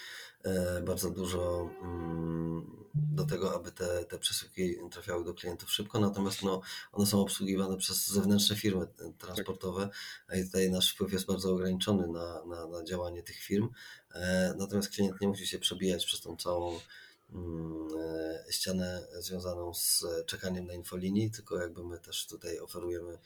bardzo 0.82 1.10
dużo 1.10 1.70
mm, 1.82 2.78
do 2.94 3.24
tego, 3.24 3.54
aby 3.54 3.72
te, 3.72 4.04
te 4.04 4.18
przesyłki 4.18 4.76
trafiały 4.90 5.24
do 5.24 5.34
klientów 5.34 5.72
szybko, 5.72 6.00
natomiast 6.00 6.42
no, 6.42 6.60
one 6.92 7.06
są 7.06 7.20
obsługiwane 7.20 7.76
przez 7.76 8.06
zewnętrzne 8.06 8.56
firmy 8.56 8.86
transportowe, 9.18 9.88
i 10.34 10.44
tutaj 10.44 10.70
nasz 10.70 10.92
wpływ 10.94 11.12
jest 11.12 11.26
bardzo 11.26 11.52
ograniczony 11.52 12.06
na, 12.06 12.44
na, 12.44 12.66
na 12.66 12.84
działanie 12.84 13.22
tych 13.22 13.36
firm. 13.36 13.68
E, 14.14 14.54
natomiast 14.58 14.88
klient 14.88 15.20
nie 15.20 15.28
musi 15.28 15.46
się 15.46 15.58
przebijać 15.58 16.06
przez 16.06 16.20
tą 16.20 16.36
całą 16.36 16.80
mm, 17.32 17.88
e, 17.98 18.52
ścianę 18.52 19.06
związaną 19.18 19.74
z 19.74 20.04
czekaniem 20.26 20.66
na 20.66 20.74
infolinii, 20.74 21.30
tylko 21.30 21.58
jakby 21.58 21.84
my 21.84 21.98
też 21.98 22.26
tutaj 22.26 22.58
oferujemy 22.60 23.18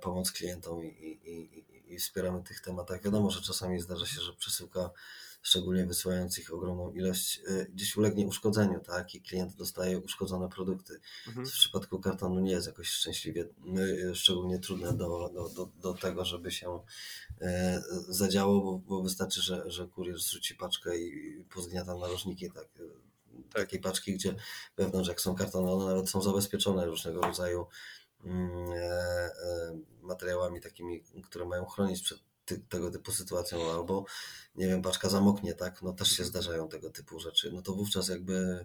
pomoc 0.00 0.32
klientom 0.32 0.84
i, 0.84 0.88
i, 0.88 1.28
i, 1.30 1.94
i 1.94 1.98
wspieramy 1.98 2.40
w 2.40 2.48
tych 2.48 2.60
tematach. 2.60 3.02
Wiadomo, 3.02 3.30
że 3.30 3.40
czasami 3.40 3.80
zdarza 3.80 4.06
się, 4.06 4.20
że 4.20 4.32
przesyłka 4.32 4.90
szczególnie 5.46 5.86
wysyłając 5.86 6.38
ich 6.38 6.54
ogromną 6.54 6.92
ilość, 6.92 7.40
y, 7.48 7.66
gdzieś 7.74 7.96
ulegnie 7.96 8.26
uszkodzeniu, 8.26 8.80
tak? 8.80 9.14
I 9.14 9.20
klient 9.20 9.54
dostaje 9.54 9.98
uszkodzone 9.98 10.48
produkty. 10.48 11.00
Mhm. 11.26 11.46
W 11.46 11.50
przypadku 11.50 12.00
kartonu 12.00 12.40
nie 12.40 12.50
jest 12.50 12.66
jakoś 12.66 12.88
szczęśliwie, 12.88 13.48
y, 13.78 14.14
szczególnie 14.14 14.58
trudne 14.58 14.92
do, 14.92 15.30
do, 15.34 15.48
do, 15.48 15.68
do 15.82 15.94
tego, 15.94 16.24
żeby 16.24 16.50
się 16.50 16.80
y, 17.42 17.44
zadziało, 18.08 18.60
bo, 18.60 18.78
bo 18.78 19.02
wystarczy, 19.02 19.42
że, 19.42 19.70
że 19.70 19.86
kurier 19.86 20.18
zrzuci 20.18 20.54
paczkę 20.54 20.98
i 20.98 21.44
pozgniata 21.54 21.94
narożniki, 21.94 22.50
tak? 22.50 22.68
tak. 22.72 22.86
Takiej 23.52 23.80
paczki, 23.80 24.14
gdzie 24.14 24.34
wewnątrz, 24.76 25.08
jak 25.08 25.20
są 25.20 25.34
kartony, 25.34 25.70
one 25.70 25.84
nawet 25.84 26.10
są 26.10 26.22
zabezpieczone 26.22 26.86
różnego 26.86 27.20
rodzaju 27.20 27.66
mm, 28.24 28.70
e, 28.72 28.76
e, 28.76 29.78
materiałami 30.02 30.60
takimi, 30.60 31.02
które 31.24 31.44
mają 31.44 31.64
chronić 31.64 32.02
przed 32.02 32.18
ty, 32.46 32.58
tego 32.68 32.90
typu 32.90 33.12
sytuacją, 33.12 33.72
albo 33.72 34.04
nie 34.56 34.66
wiem, 34.66 34.82
paczka 34.82 35.08
zamoknie, 35.08 35.54
tak, 35.54 35.82
no 35.82 35.92
też 35.92 36.08
się 36.08 36.24
zdarzają 36.24 36.68
tego 36.68 36.90
typu 36.90 37.20
rzeczy, 37.20 37.52
no 37.52 37.62
to 37.62 37.72
wówczas 37.72 38.08
jakby 38.08 38.64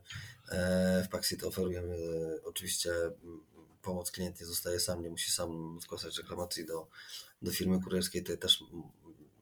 e, 0.49 1.03
w 1.05 1.09
Paxit 1.09 1.43
oferujemy 1.43 1.95
e, 1.95 2.43
oczywiście 2.43 2.91
pomoc 3.81 4.11
klient 4.11 4.39
nie 4.39 4.45
zostaje 4.45 4.79
sam, 4.79 5.03
nie 5.03 5.09
musi 5.09 5.31
sam 5.31 5.79
zgłaszać 5.81 6.17
reklamacji 6.17 6.65
do, 6.65 6.87
do 7.41 7.51
firmy 7.51 7.81
kurierskiej, 7.81 8.23
to 8.23 8.37
też 8.37 8.63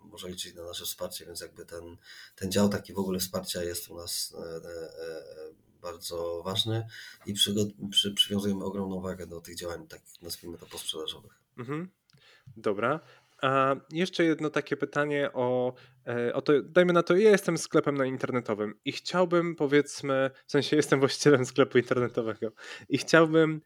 może 0.04 0.30
liczyć 0.30 0.56
na 0.56 0.64
nasze 0.64 0.86
wsparcie, 0.86 1.26
więc 1.26 1.42
jakby 1.42 1.66
ten, 1.66 1.98
ten 2.36 2.52
dział 2.52 2.70
taki 2.70 2.94
w 2.94 3.00
ogóle 3.00 3.20
wsparcia 3.20 3.64
jest 3.64 3.90
u 3.90 3.96
nas 3.96 4.36
e, 4.38 5.70
bardzo 5.82 6.42
ważny 6.46 6.88
i 7.26 7.34
przy, 7.34 7.56
przy, 7.92 8.14
przywiązujemy 8.14 8.66
ogromną 8.66 9.02
wagę 9.02 9.28
do 9.28 9.42
tych 9.42 9.56
działań, 9.56 9.88
tak 9.88 10.02
nazwijmy 10.22 10.58
to 10.58 10.66
posprzedażowych. 10.66 11.40
Mhm. 11.58 11.90
Dobra. 12.58 13.00
A 13.42 13.76
jeszcze 13.92 14.24
jedno 14.24 14.50
takie 14.50 14.78
pytanie 14.78 15.30
o, 15.34 15.74
e, 16.08 16.34
o 16.34 16.42
to, 16.42 16.54
dajmy 16.64 16.94
na 16.94 17.04
to, 17.04 17.16
ja 17.16 17.32
jestem 17.32 17.58
sklepem 17.58 17.98
na 17.98 18.06
internetowym 18.06 18.74
i 18.86 18.92
chciałbym 18.92 19.56
powiedzmy, 19.56 20.32
w 20.48 20.52
sensie 20.52 20.76
jestem 20.76 21.00
właścicielem 21.00 21.46
sklepu 21.46 21.78
internetowego 21.78 22.52
i 22.90 22.98
chciałbym 22.98 23.62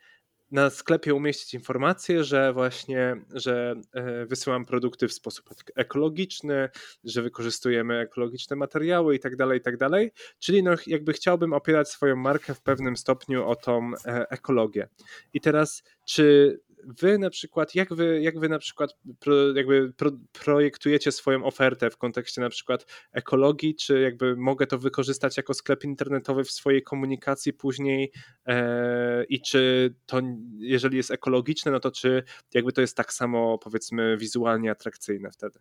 na 0.53 0.69
sklepie 0.69 1.15
umieścić 1.15 1.53
informację, 1.53 2.23
że 2.23 2.53
właśnie, 2.53 3.15
że 3.33 3.75
e, 3.93 4.25
wysyłam 4.25 4.65
produkty 4.65 5.07
w 5.07 5.13
sposób 5.13 5.45
ekologiczny, 5.75 6.69
że 7.03 7.21
wykorzystujemy 7.21 7.99
ekologiczne 7.99 8.55
materiały 8.55 9.15
i 9.15 9.19
tak 9.19 9.35
dalej, 9.35 9.59
i 9.59 9.61
tak 9.61 9.77
dalej. 9.77 10.11
Czyli 10.39 10.63
no 10.63 10.71
jakby 10.87 11.13
chciałbym 11.13 11.53
opierać 11.53 11.89
swoją 11.89 12.15
markę 12.15 12.53
w 12.53 12.61
pewnym 12.61 12.97
stopniu 12.97 13.47
o 13.47 13.55
tą 13.55 13.91
e, 14.05 14.29
ekologię. 14.29 14.87
I 15.33 15.41
teraz, 15.41 15.83
czy 16.05 16.59
wy 16.87 17.17
na 17.17 17.29
przykład, 17.29 17.75
jak 17.75 17.93
wy, 17.93 18.21
jak 18.21 18.39
wy 18.39 18.49
na 18.49 18.59
przykład 18.59 18.97
pro, 19.19 19.53
jakby 19.55 19.93
pro, 19.93 20.11
projektujecie 20.43 21.11
swoją 21.11 21.45
ofertę 21.45 21.89
w 21.89 21.97
kontekście 21.97 22.41
na 22.41 22.49
przykład 22.49 22.85
ekologii, 23.11 23.75
czy 23.75 24.01
jakby 24.01 24.35
mogę 24.35 24.67
to 24.67 24.77
wykorzystać 24.79 25.37
jako 25.37 25.53
sklep 25.53 25.83
internetowy 25.83 26.43
w 26.43 26.51
swojej 26.51 26.83
komunikacji 26.83 27.53
później 27.53 28.11
e, 28.45 29.23
i 29.23 29.41
czy 29.41 29.93
to, 30.05 30.21
jeżeli 30.57 30.97
jest 30.97 31.11
ekologiczne, 31.11 31.71
no 31.71 31.79
to 31.79 31.91
czy 31.91 32.23
jakby 32.53 32.71
to 32.71 32.81
jest 32.81 32.97
tak 32.97 33.13
samo 33.13 33.57
powiedzmy 33.57 34.17
wizualnie 34.17 34.71
atrakcyjne 34.71 35.31
wtedy? 35.31 35.59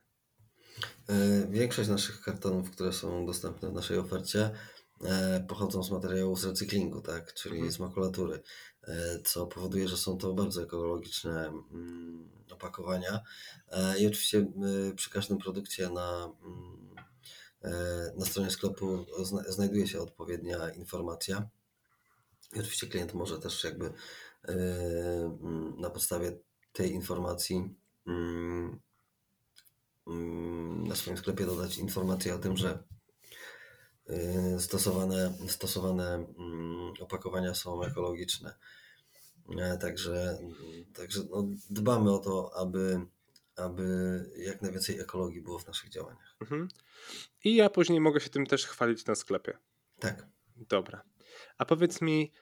E, 1.08 1.46
większość 1.50 1.88
naszych 1.88 2.20
kartonów, 2.20 2.70
które 2.70 2.92
są 2.92 3.26
dostępne 3.26 3.70
w 3.70 3.72
naszej 3.72 3.98
ofercie, 3.98 4.50
e, 5.04 5.44
pochodzą 5.48 5.82
z 5.82 5.90
materiału 5.90 6.36
z 6.36 6.44
recyklingu, 6.44 7.00
tak, 7.00 7.34
czyli 7.34 7.54
mhm. 7.54 7.72
z 7.72 7.78
makulatury, 7.78 8.42
co 9.24 9.46
powoduje, 9.46 9.88
że 9.88 9.96
są 9.96 10.18
to 10.18 10.34
bardzo 10.34 10.62
ekologiczne 10.62 11.46
mm, 11.46 12.30
opakowania. 12.52 13.20
I 13.98 14.06
oczywiście 14.06 14.46
przy 14.96 15.10
każdym 15.10 15.38
produkcie 15.38 15.88
na, 15.88 16.32
mm, 16.44 16.94
na 18.16 18.26
stronie 18.26 18.50
sklepu 18.50 19.06
znajduje 19.48 19.86
się 19.86 20.00
odpowiednia 20.00 20.70
informacja. 20.70 21.48
I 22.56 22.60
oczywiście 22.60 22.86
klient 22.86 23.14
może 23.14 23.38
też 23.38 23.64
jakby 23.64 23.92
mm, 24.42 25.80
na 25.80 25.90
podstawie 25.90 26.38
tej 26.72 26.92
informacji 26.92 27.74
na 30.84 30.94
swoim 30.94 31.16
sklepie 31.16 31.46
dodać 31.46 31.78
informację 31.78 32.34
o 32.34 32.38
tym, 32.38 32.56
że 32.56 32.82
stosowane, 34.58 35.34
stosowane 35.48 36.14
mm, 36.14 36.92
opakowania 37.00 37.54
są 37.54 37.84
ekologiczne. 37.84 38.54
E, 39.58 39.78
także, 39.78 40.38
także 40.94 41.20
no, 41.30 41.48
dbamy 41.70 42.12
o 42.12 42.18
to, 42.18 42.50
aby, 42.56 43.00
aby 43.56 43.84
jak 44.36 44.62
najwięcej 44.62 45.00
ekologii 45.00 45.42
było 45.42 45.58
w 45.58 45.66
naszych 45.66 45.90
działaniach. 45.90 46.36
Mhm. 46.40 46.68
I 47.44 47.54
ja 47.54 47.70
później 47.70 48.00
mogę 48.00 48.20
się 48.20 48.30
tym 48.30 48.46
też 48.46 48.66
chwalić 48.66 49.06
na 49.06 49.14
sklepie. 49.14 49.58
Tak. 49.98 50.26
Dobra. 50.56 51.02
A 51.58 51.64
powiedz 51.64 52.00
mi, 52.00 52.32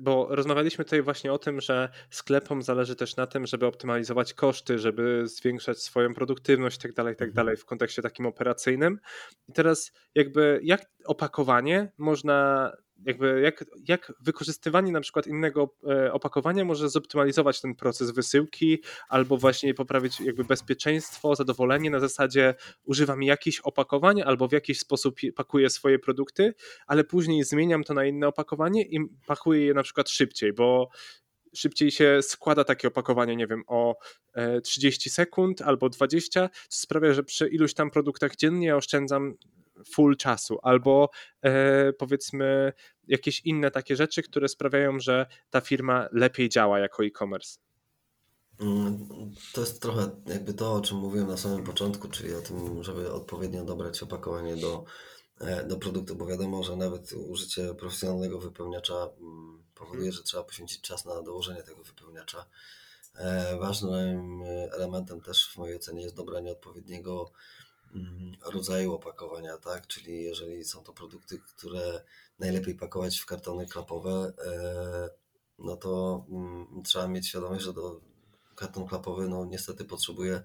bo 0.00 0.26
rozmawialiśmy 0.30 0.84
tutaj 0.84 1.02
właśnie 1.02 1.32
o 1.32 1.38
tym, 1.38 1.60
że 1.60 1.88
sklepom 2.10 2.62
zależy 2.62 2.96
też 2.96 3.16
na 3.16 3.26
tym, 3.26 3.46
żeby 3.46 3.66
optymalizować 3.66 4.34
koszty, 4.34 4.78
żeby 4.78 5.28
zwiększać 5.28 5.78
swoją 5.78 6.14
produktywność 6.14 6.84
itd., 6.84 6.94
tak 6.94 7.06
itd. 7.06 7.32
Tak 7.32 7.38
mhm. 7.38 7.56
w 7.56 7.64
kontekście 7.64 8.02
takim 8.02 8.26
operacyjnym. 8.26 9.00
I 9.48 9.52
teraz 9.52 9.92
jakby 10.14 10.60
jak 10.62 10.86
opakowanie 11.04 11.92
można 11.98 12.70
jakby 13.06 13.40
jak, 13.40 13.64
jak 13.88 14.12
wykorzystywanie 14.20 14.92
na 14.92 15.00
przykład 15.00 15.26
innego 15.26 15.74
e, 15.90 16.12
opakowania 16.12 16.64
może 16.64 16.90
zoptymalizować 16.90 17.60
ten 17.60 17.74
proces 17.74 18.10
wysyłki 18.10 18.82
albo 19.08 19.36
właśnie 19.36 19.74
poprawić 19.74 20.20
jakby 20.20 20.44
bezpieczeństwo, 20.44 21.34
zadowolenie 21.34 21.90
na 21.90 22.00
zasadzie 22.00 22.54
używam 22.84 23.22
jakichś 23.22 23.60
opakowań 23.60 24.22
albo 24.22 24.48
w 24.48 24.52
jakiś 24.52 24.78
sposób 24.78 25.16
pakuję 25.36 25.70
swoje 25.70 25.98
produkty, 25.98 26.54
ale 26.86 27.04
później 27.04 27.44
zmieniam 27.44 27.84
to 27.84 27.94
na 27.94 28.04
inne 28.04 28.28
opakowanie 28.28 28.82
i 28.82 28.98
pakuję 29.26 29.66
je 29.66 29.74
na 29.74 29.82
przykład 29.82 30.10
szybciej, 30.10 30.52
bo 30.52 30.88
szybciej 31.54 31.90
się 31.90 32.18
składa 32.22 32.64
takie 32.64 32.88
opakowanie, 32.88 33.36
nie 33.36 33.46
wiem, 33.46 33.62
o 33.66 33.96
30 34.62 35.08
e, 35.08 35.12
sekund 35.12 35.62
albo 35.62 35.88
20, 35.88 36.48
co 36.68 36.80
sprawia, 36.80 37.12
że 37.12 37.22
przy 37.22 37.48
iluś 37.48 37.74
tam 37.74 37.90
produktach 37.90 38.36
dziennie 38.36 38.76
oszczędzam 38.76 39.34
full 39.94 40.16
czasu, 40.16 40.58
albo 40.62 41.10
e, 41.42 41.92
powiedzmy 41.92 42.72
jakieś 43.08 43.40
inne 43.40 43.70
takie 43.70 43.96
rzeczy, 43.96 44.22
które 44.22 44.48
sprawiają, 44.48 45.00
że 45.00 45.26
ta 45.50 45.60
firma 45.60 46.08
lepiej 46.12 46.48
działa 46.48 46.78
jako 46.78 47.04
e-commerce. 47.04 47.58
Mm, 48.60 49.08
to 49.52 49.60
jest 49.60 49.82
trochę 49.82 50.10
jakby 50.26 50.54
to, 50.54 50.72
o 50.72 50.80
czym 50.80 50.98
mówiłem 50.98 51.28
na 51.28 51.36
samym 51.36 51.64
początku, 51.64 52.08
czyli 52.08 52.34
o 52.34 52.40
tym, 52.40 52.84
żeby 52.84 53.12
odpowiednio 53.12 53.64
dobrać 53.64 54.02
opakowanie 54.02 54.56
do, 54.56 54.84
e, 55.40 55.66
do 55.66 55.76
produktu, 55.76 56.16
bo 56.16 56.26
wiadomo, 56.26 56.62
że 56.62 56.76
nawet 56.76 57.12
użycie 57.12 57.74
profesjonalnego 57.74 58.38
wypełniacza 58.38 58.94
mm, 59.20 59.64
powoduje, 59.74 60.12
że 60.12 60.22
trzeba 60.22 60.44
poświęcić 60.44 60.80
czas 60.80 61.04
na 61.04 61.22
dołożenie 61.22 61.62
tego 61.62 61.82
wypełniacza. 61.82 62.46
E, 63.14 63.58
ważnym 63.58 64.42
elementem 64.72 65.20
też 65.20 65.48
w 65.48 65.56
mojej 65.56 65.76
ocenie 65.76 66.02
jest 66.02 66.16
dobranie 66.16 66.52
odpowiedniego 66.52 67.32
rodzaju 68.52 68.94
opakowania, 68.94 69.58
tak? 69.58 69.86
Czyli 69.86 70.22
jeżeli 70.22 70.64
są 70.64 70.82
to 70.82 70.92
produkty, 70.92 71.38
które 71.38 72.04
najlepiej 72.38 72.74
pakować 72.74 73.18
w 73.18 73.26
kartony 73.26 73.66
klapowe, 73.66 74.32
e, 74.46 75.10
no 75.58 75.76
to 75.76 76.24
mm, 76.30 76.82
trzeba 76.82 77.08
mieć 77.08 77.28
świadomość, 77.28 77.64
że 77.64 77.72
do 77.72 78.00
karton 78.56 78.86
klapowy 78.86 79.28
no 79.28 79.44
niestety 79.44 79.84
potrzebuje 79.84 80.42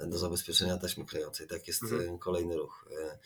do 0.00 0.18
zabezpieczenia 0.18 0.78
taśmy 0.78 1.04
klejącej. 1.04 1.46
Tak 1.46 1.68
jest 1.68 1.82
mhm. 1.82 2.18
kolejny 2.18 2.56
ruch. 2.56 2.88
E, 3.00 3.18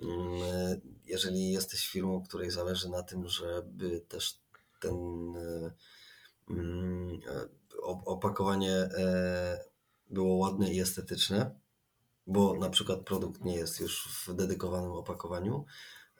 mm, 0.00 0.80
jeżeli 1.04 1.52
jesteś 1.52 1.88
firmą, 1.88 2.22
której 2.22 2.50
zależy 2.50 2.88
na 2.88 3.02
tym, 3.02 3.28
żeby 3.28 4.00
też 4.08 4.38
ten 4.80 4.94
e, 5.36 5.70
opakowanie 8.04 8.88
było 10.10 10.34
ładne 10.36 10.72
i 10.72 10.80
estetyczne, 10.80 11.58
bo 12.26 12.54
na 12.54 12.70
przykład 12.70 13.00
produkt 13.00 13.44
nie 13.44 13.54
jest 13.54 13.80
już 13.80 14.08
w 14.26 14.34
dedykowanym 14.34 14.92
opakowaniu, 14.92 15.64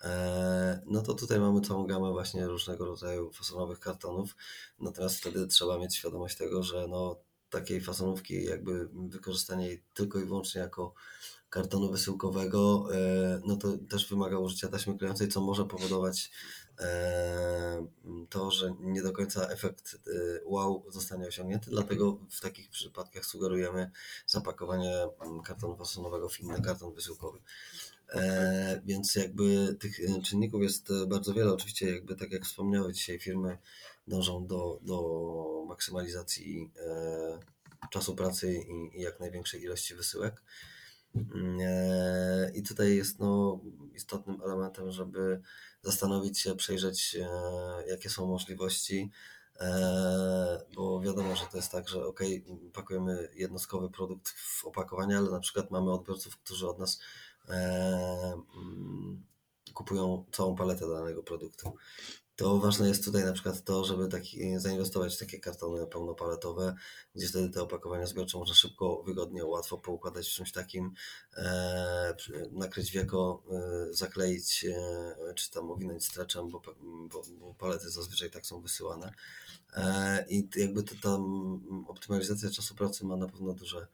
e, 0.02 0.82
no 0.86 1.02
to 1.02 1.14
tutaj 1.14 1.40
mamy 1.40 1.60
całą 1.60 1.86
gamę 1.86 2.10
właśnie 2.10 2.46
różnego 2.46 2.86
rodzaju 2.86 3.32
fasonowych 3.32 3.80
kartonów. 3.80 4.36
Natomiast 4.78 5.18
wtedy 5.18 5.46
trzeba 5.46 5.78
mieć 5.78 5.96
świadomość 5.96 6.36
tego, 6.36 6.62
że 6.62 6.86
no, 6.88 7.16
takiej 7.50 7.80
fasonówki, 7.80 8.44
jakby 8.44 8.88
wykorzystanie 8.92 9.66
jej 9.66 9.82
tylko 9.94 10.18
i 10.18 10.24
wyłącznie 10.24 10.60
jako 10.60 10.94
kartonu 11.56 11.90
wysyłkowego, 11.90 12.88
e, 12.94 13.40
no 13.44 13.56
to 13.56 13.78
też 13.88 14.08
wymaga 14.08 14.38
użycia 14.38 14.68
taśmy 14.68 14.98
klejącej, 14.98 15.28
co 15.28 15.40
może 15.40 15.64
powodować 15.64 16.30
e, 16.80 17.86
to, 18.28 18.50
że 18.50 18.74
nie 18.80 19.02
do 19.02 19.12
końca 19.12 19.48
efekt 19.48 19.94
e, 19.94 20.10
wow 20.44 20.84
zostanie 20.88 21.26
osiągnięty, 21.26 21.70
dlatego 21.70 22.18
w 22.30 22.40
takich 22.40 22.70
przypadkach 22.70 23.26
sugerujemy 23.26 23.90
zapakowanie 24.26 24.92
mm, 25.20 25.42
kartonu 25.42 25.76
fasonowego 25.76 26.28
w 26.28 26.40
inny 26.40 26.62
karton 26.62 26.94
wysyłkowy. 26.94 27.38
Więc 28.84 29.14
jakby 29.14 29.76
tych 29.80 30.00
czynników 30.24 30.62
jest 30.62 30.88
bardzo 31.06 31.34
wiele. 31.34 31.52
Oczywiście 31.52 31.90
jakby 31.90 32.16
tak 32.16 32.32
jak 32.32 32.44
wspomniałeś, 32.44 32.96
dzisiaj 32.96 33.18
firmy 33.18 33.58
dążą 34.06 34.46
do, 34.46 34.78
do 34.82 35.64
maksymalizacji 35.68 36.70
czasu 37.90 38.14
pracy 38.16 38.54
i, 38.54 38.98
i 38.98 39.02
jak 39.02 39.20
największej 39.20 39.62
ilości 39.62 39.94
wysyłek. 39.94 40.42
I 42.54 42.62
tutaj 42.62 42.96
jest 42.96 43.18
no, 43.18 43.60
istotnym 43.94 44.40
elementem, 44.42 44.90
żeby 44.90 45.40
zastanowić 45.82 46.38
się, 46.38 46.56
przejrzeć, 46.56 47.16
e, 47.20 47.28
jakie 47.88 48.10
są 48.10 48.26
możliwości, 48.26 49.10
e, 49.60 50.60
bo 50.74 51.00
wiadomo, 51.00 51.36
że 51.36 51.46
to 51.46 51.56
jest 51.56 51.72
tak, 51.72 51.88
że 51.88 52.06
ok, 52.06 52.20
pakujemy 52.72 53.28
jednostkowy 53.34 53.90
produkt 53.90 54.28
w 54.28 54.64
opakowanie, 54.64 55.18
ale 55.18 55.30
na 55.30 55.40
przykład 55.40 55.70
mamy 55.70 55.92
odbiorców, 55.92 56.36
którzy 56.36 56.68
od 56.68 56.78
nas 56.78 57.00
e, 57.48 58.42
kupują 59.74 60.24
całą 60.32 60.56
paletę 60.56 60.88
danego 60.88 61.22
produktu 61.22 61.72
to 62.36 62.58
ważne 62.58 62.88
jest 62.88 63.04
tutaj 63.04 63.24
na 63.24 63.32
przykład 63.32 63.64
to, 63.64 63.84
żeby 63.84 64.08
taki, 64.08 64.58
zainwestować 64.58 65.16
w 65.16 65.18
takie 65.18 65.40
kartony 65.40 65.86
pełnopaletowe, 65.86 66.74
gdzie 67.14 67.28
wtedy 67.28 67.50
te 67.50 67.62
opakowania 67.62 68.06
zbiorcze 68.06 68.38
można 68.38 68.54
szybko, 68.54 69.02
wygodnie, 69.06 69.44
łatwo 69.44 69.78
poukładać 69.78 70.28
w 70.28 70.30
czymś 70.30 70.52
takim, 70.52 70.92
e, 71.36 72.16
nakryć 72.52 72.90
wieko, 72.92 73.42
e, 73.50 73.92
zakleić, 73.92 74.64
e, 74.64 75.34
czy 75.34 75.50
tam 75.50 75.70
owinąć 75.70 76.04
streczem, 76.04 76.48
bo, 76.50 76.62
bo, 77.12 77.22
bo, 77.38 77.54
palety 77.54 77.90
zazwyczaj 77.90 78.30
tak 78.30 78.46
są 78.46 78.60
wysyłane. 78.60 79.12
E, 79.74 80.26
I 80.28 80.48
jakby 80.56 80.82
to 80.82 80.94
tam 81.02 81.24
optymalizacja 81.88 82.50
czasu 82.50 82.74
pracy 82.74 83.04
ma 83.04 83.16
na 83.16 83.28
pewno 83.28 83.54
duże, 83.54 83.86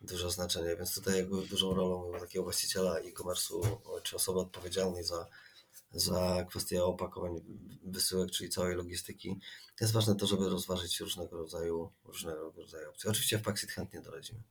duże 0.00 0.30
znaczenie, 0.30 0.76
więc 0.76 0.94
tutaj 0.94 1.16
jakby 1.16 1.46
dużą 1.46 1.74
rolą 1.74 2.12
takiego 2.20 2.42
właściciela 2.42 2.98
e-commerce'u, 2.98 3.76
czy 4.02 4.16
osoby 4.16 4.40
odpowiedzialnej 4.40 5.04
za 5.04 5.26
za 5.92 6.44
kwestię 6.48 6.84
opakowań 6.84 7.40
wysyłek, 7.84 8.30
czyli 8.30 8.50
całej 8.50 8.76
logistyki. 8.76 9.40
Jest 9.80 9.92
ważne 9.92 10.16
to, 10.16 10.26
żeby 10.26 10.48
rozważyć 10.48 11.00
różnego 11.00 11.36
rodzaju, 11.36 11.92
różnego 12.04 12.52
rodzaju 12.56 12.88
opcje. 12.90 13.10
Oczywiście 13.10 13.38
w 13.38 13.42
Paxit 13.42 13.70
chętnie 13.70 14.00
doradzimy. 14.00 14.42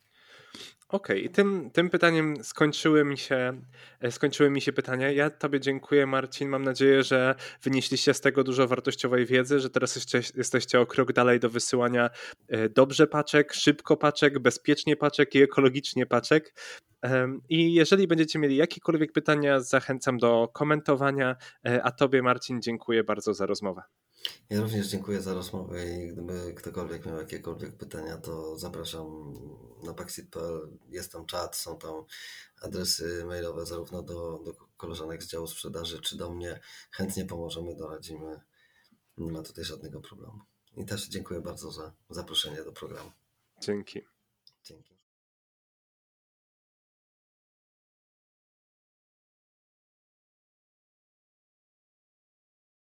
Okej, 0.89 1.22
okay. 1.22 1.34
tym, 1.34 1.72
tym 1.72 1.89
pytaniem 1.89 2.43
skończyły 2.43 3.06
mi, 3.06 3.17
się, 3.17 3.62
e, 4.00 4.12
skończyły 4.12 4.50
mi 4.50 4.62
się 4.62 4.74
pytania. 4.74 5.12
Ja 5.12 5.30
Tobie 5.30 5.60
dziękuję, 5.60 6.06
Marcin. 6.06 6.50
Mam 6.50 6.63
nadzieję, 6.63 7.04
że 7.04 7.36
wynieśliście 7.63 8.13
z 8.13 8.22
tego 8.22 8.43
dużo 8.43 8.67
wartościowej 8.67 9.26
wiedzy, 9.26 9.60
że 9.60 9.70
teraz 9.70 9.96
jesteście, 9.96 10.38
jesteście 10.38 10.80
o 10.80 10.86
krok 10.86 11.13
dalej 11.13 11.39
do 11.39 11.50
wysyłania 11.50 12.10
e, 12.48 12.70
dobrze 12.70 13.08
paczek, 13.08 13.54
szybko 13.54 13.98
paczek, 13.98 14.39
bezpiecznie 14.39 14.96
paczek 14.96 15.36
i 15.36 15.41
ekologicznie 15.41 16.06
paczek. 16.06 16.54
I 17.50 17.74
jeżeli 17.74 18.08
będziecie 18.08 18.39
mieli 18.39 18.56
jakiekolwiek 18.56 19.12
pytania, 19.12 19.60
zachęcam 19.60 20.17
do 20.17 20.50
komentowania. 20.54 21.36
E, 21.65 21.84
a 21.84 21.91
Tobie, 21.91 22.22
Marcin, 22.22 22.62
dziękuję 22.62 23.04
bardzo 23.04 23.34
za 23.34 23.46
rozmowę. 23.46 23.82
Ja 24.50 24.62
również 24.62 24.88
dziękuję 24.88 25.22
za 25.22 25.34
rozmowę 25.34 25.90
i 25.90 26.08
gdyby 26.08 26.54
ktokolwiek 26.54 27.06
miał 27.06 27.18
jakiekolwiek 27.18 27.78
pytania, 27.78 28.18
to 28.18 28.58
zapraszam 28.58 29.34
na 29.84 29.94
paxit.pl. 29.94 30.78
Jest 30.90 31.12
tam 31.12 31.26
czat, 31.26 31.56
są 31.56 31.78
tam 31.78 32.04
adresy 32.62 33.26
mailowe 33.26 33.66
zarówno 33.66 34.02
do, 34.04 34.42
do 34.46 34.54
koleżanek 34.78 35.24
z 35.24 35.28
działu 35.28 35.48
sprzedaży, 35.48 36.02
czy 36.02 36.18
do 36.18 36.32
mnie. 36.32 36.60
Chętnie 36.92 37.26
pomożemy, 37.26 37.76
doradzimy. 37.76 38.42
Nie 39.18 39.32
ma 39.32 39.44
tutaj 39.44 39.64
żadnego 39.64 40.02
problemu. 40.02 40.40
I 40.78 40.86
też 40.86 41.08
dziękuję 41.08 41.42
bardzo 41.42 41.72
za 41.72 41.94
zaproszenie 42.10 42.64
do 42.64 42.72
programu. 42.72 43.12
Dzięki. 43.62 44.02
Dzięki. 44.64 44.97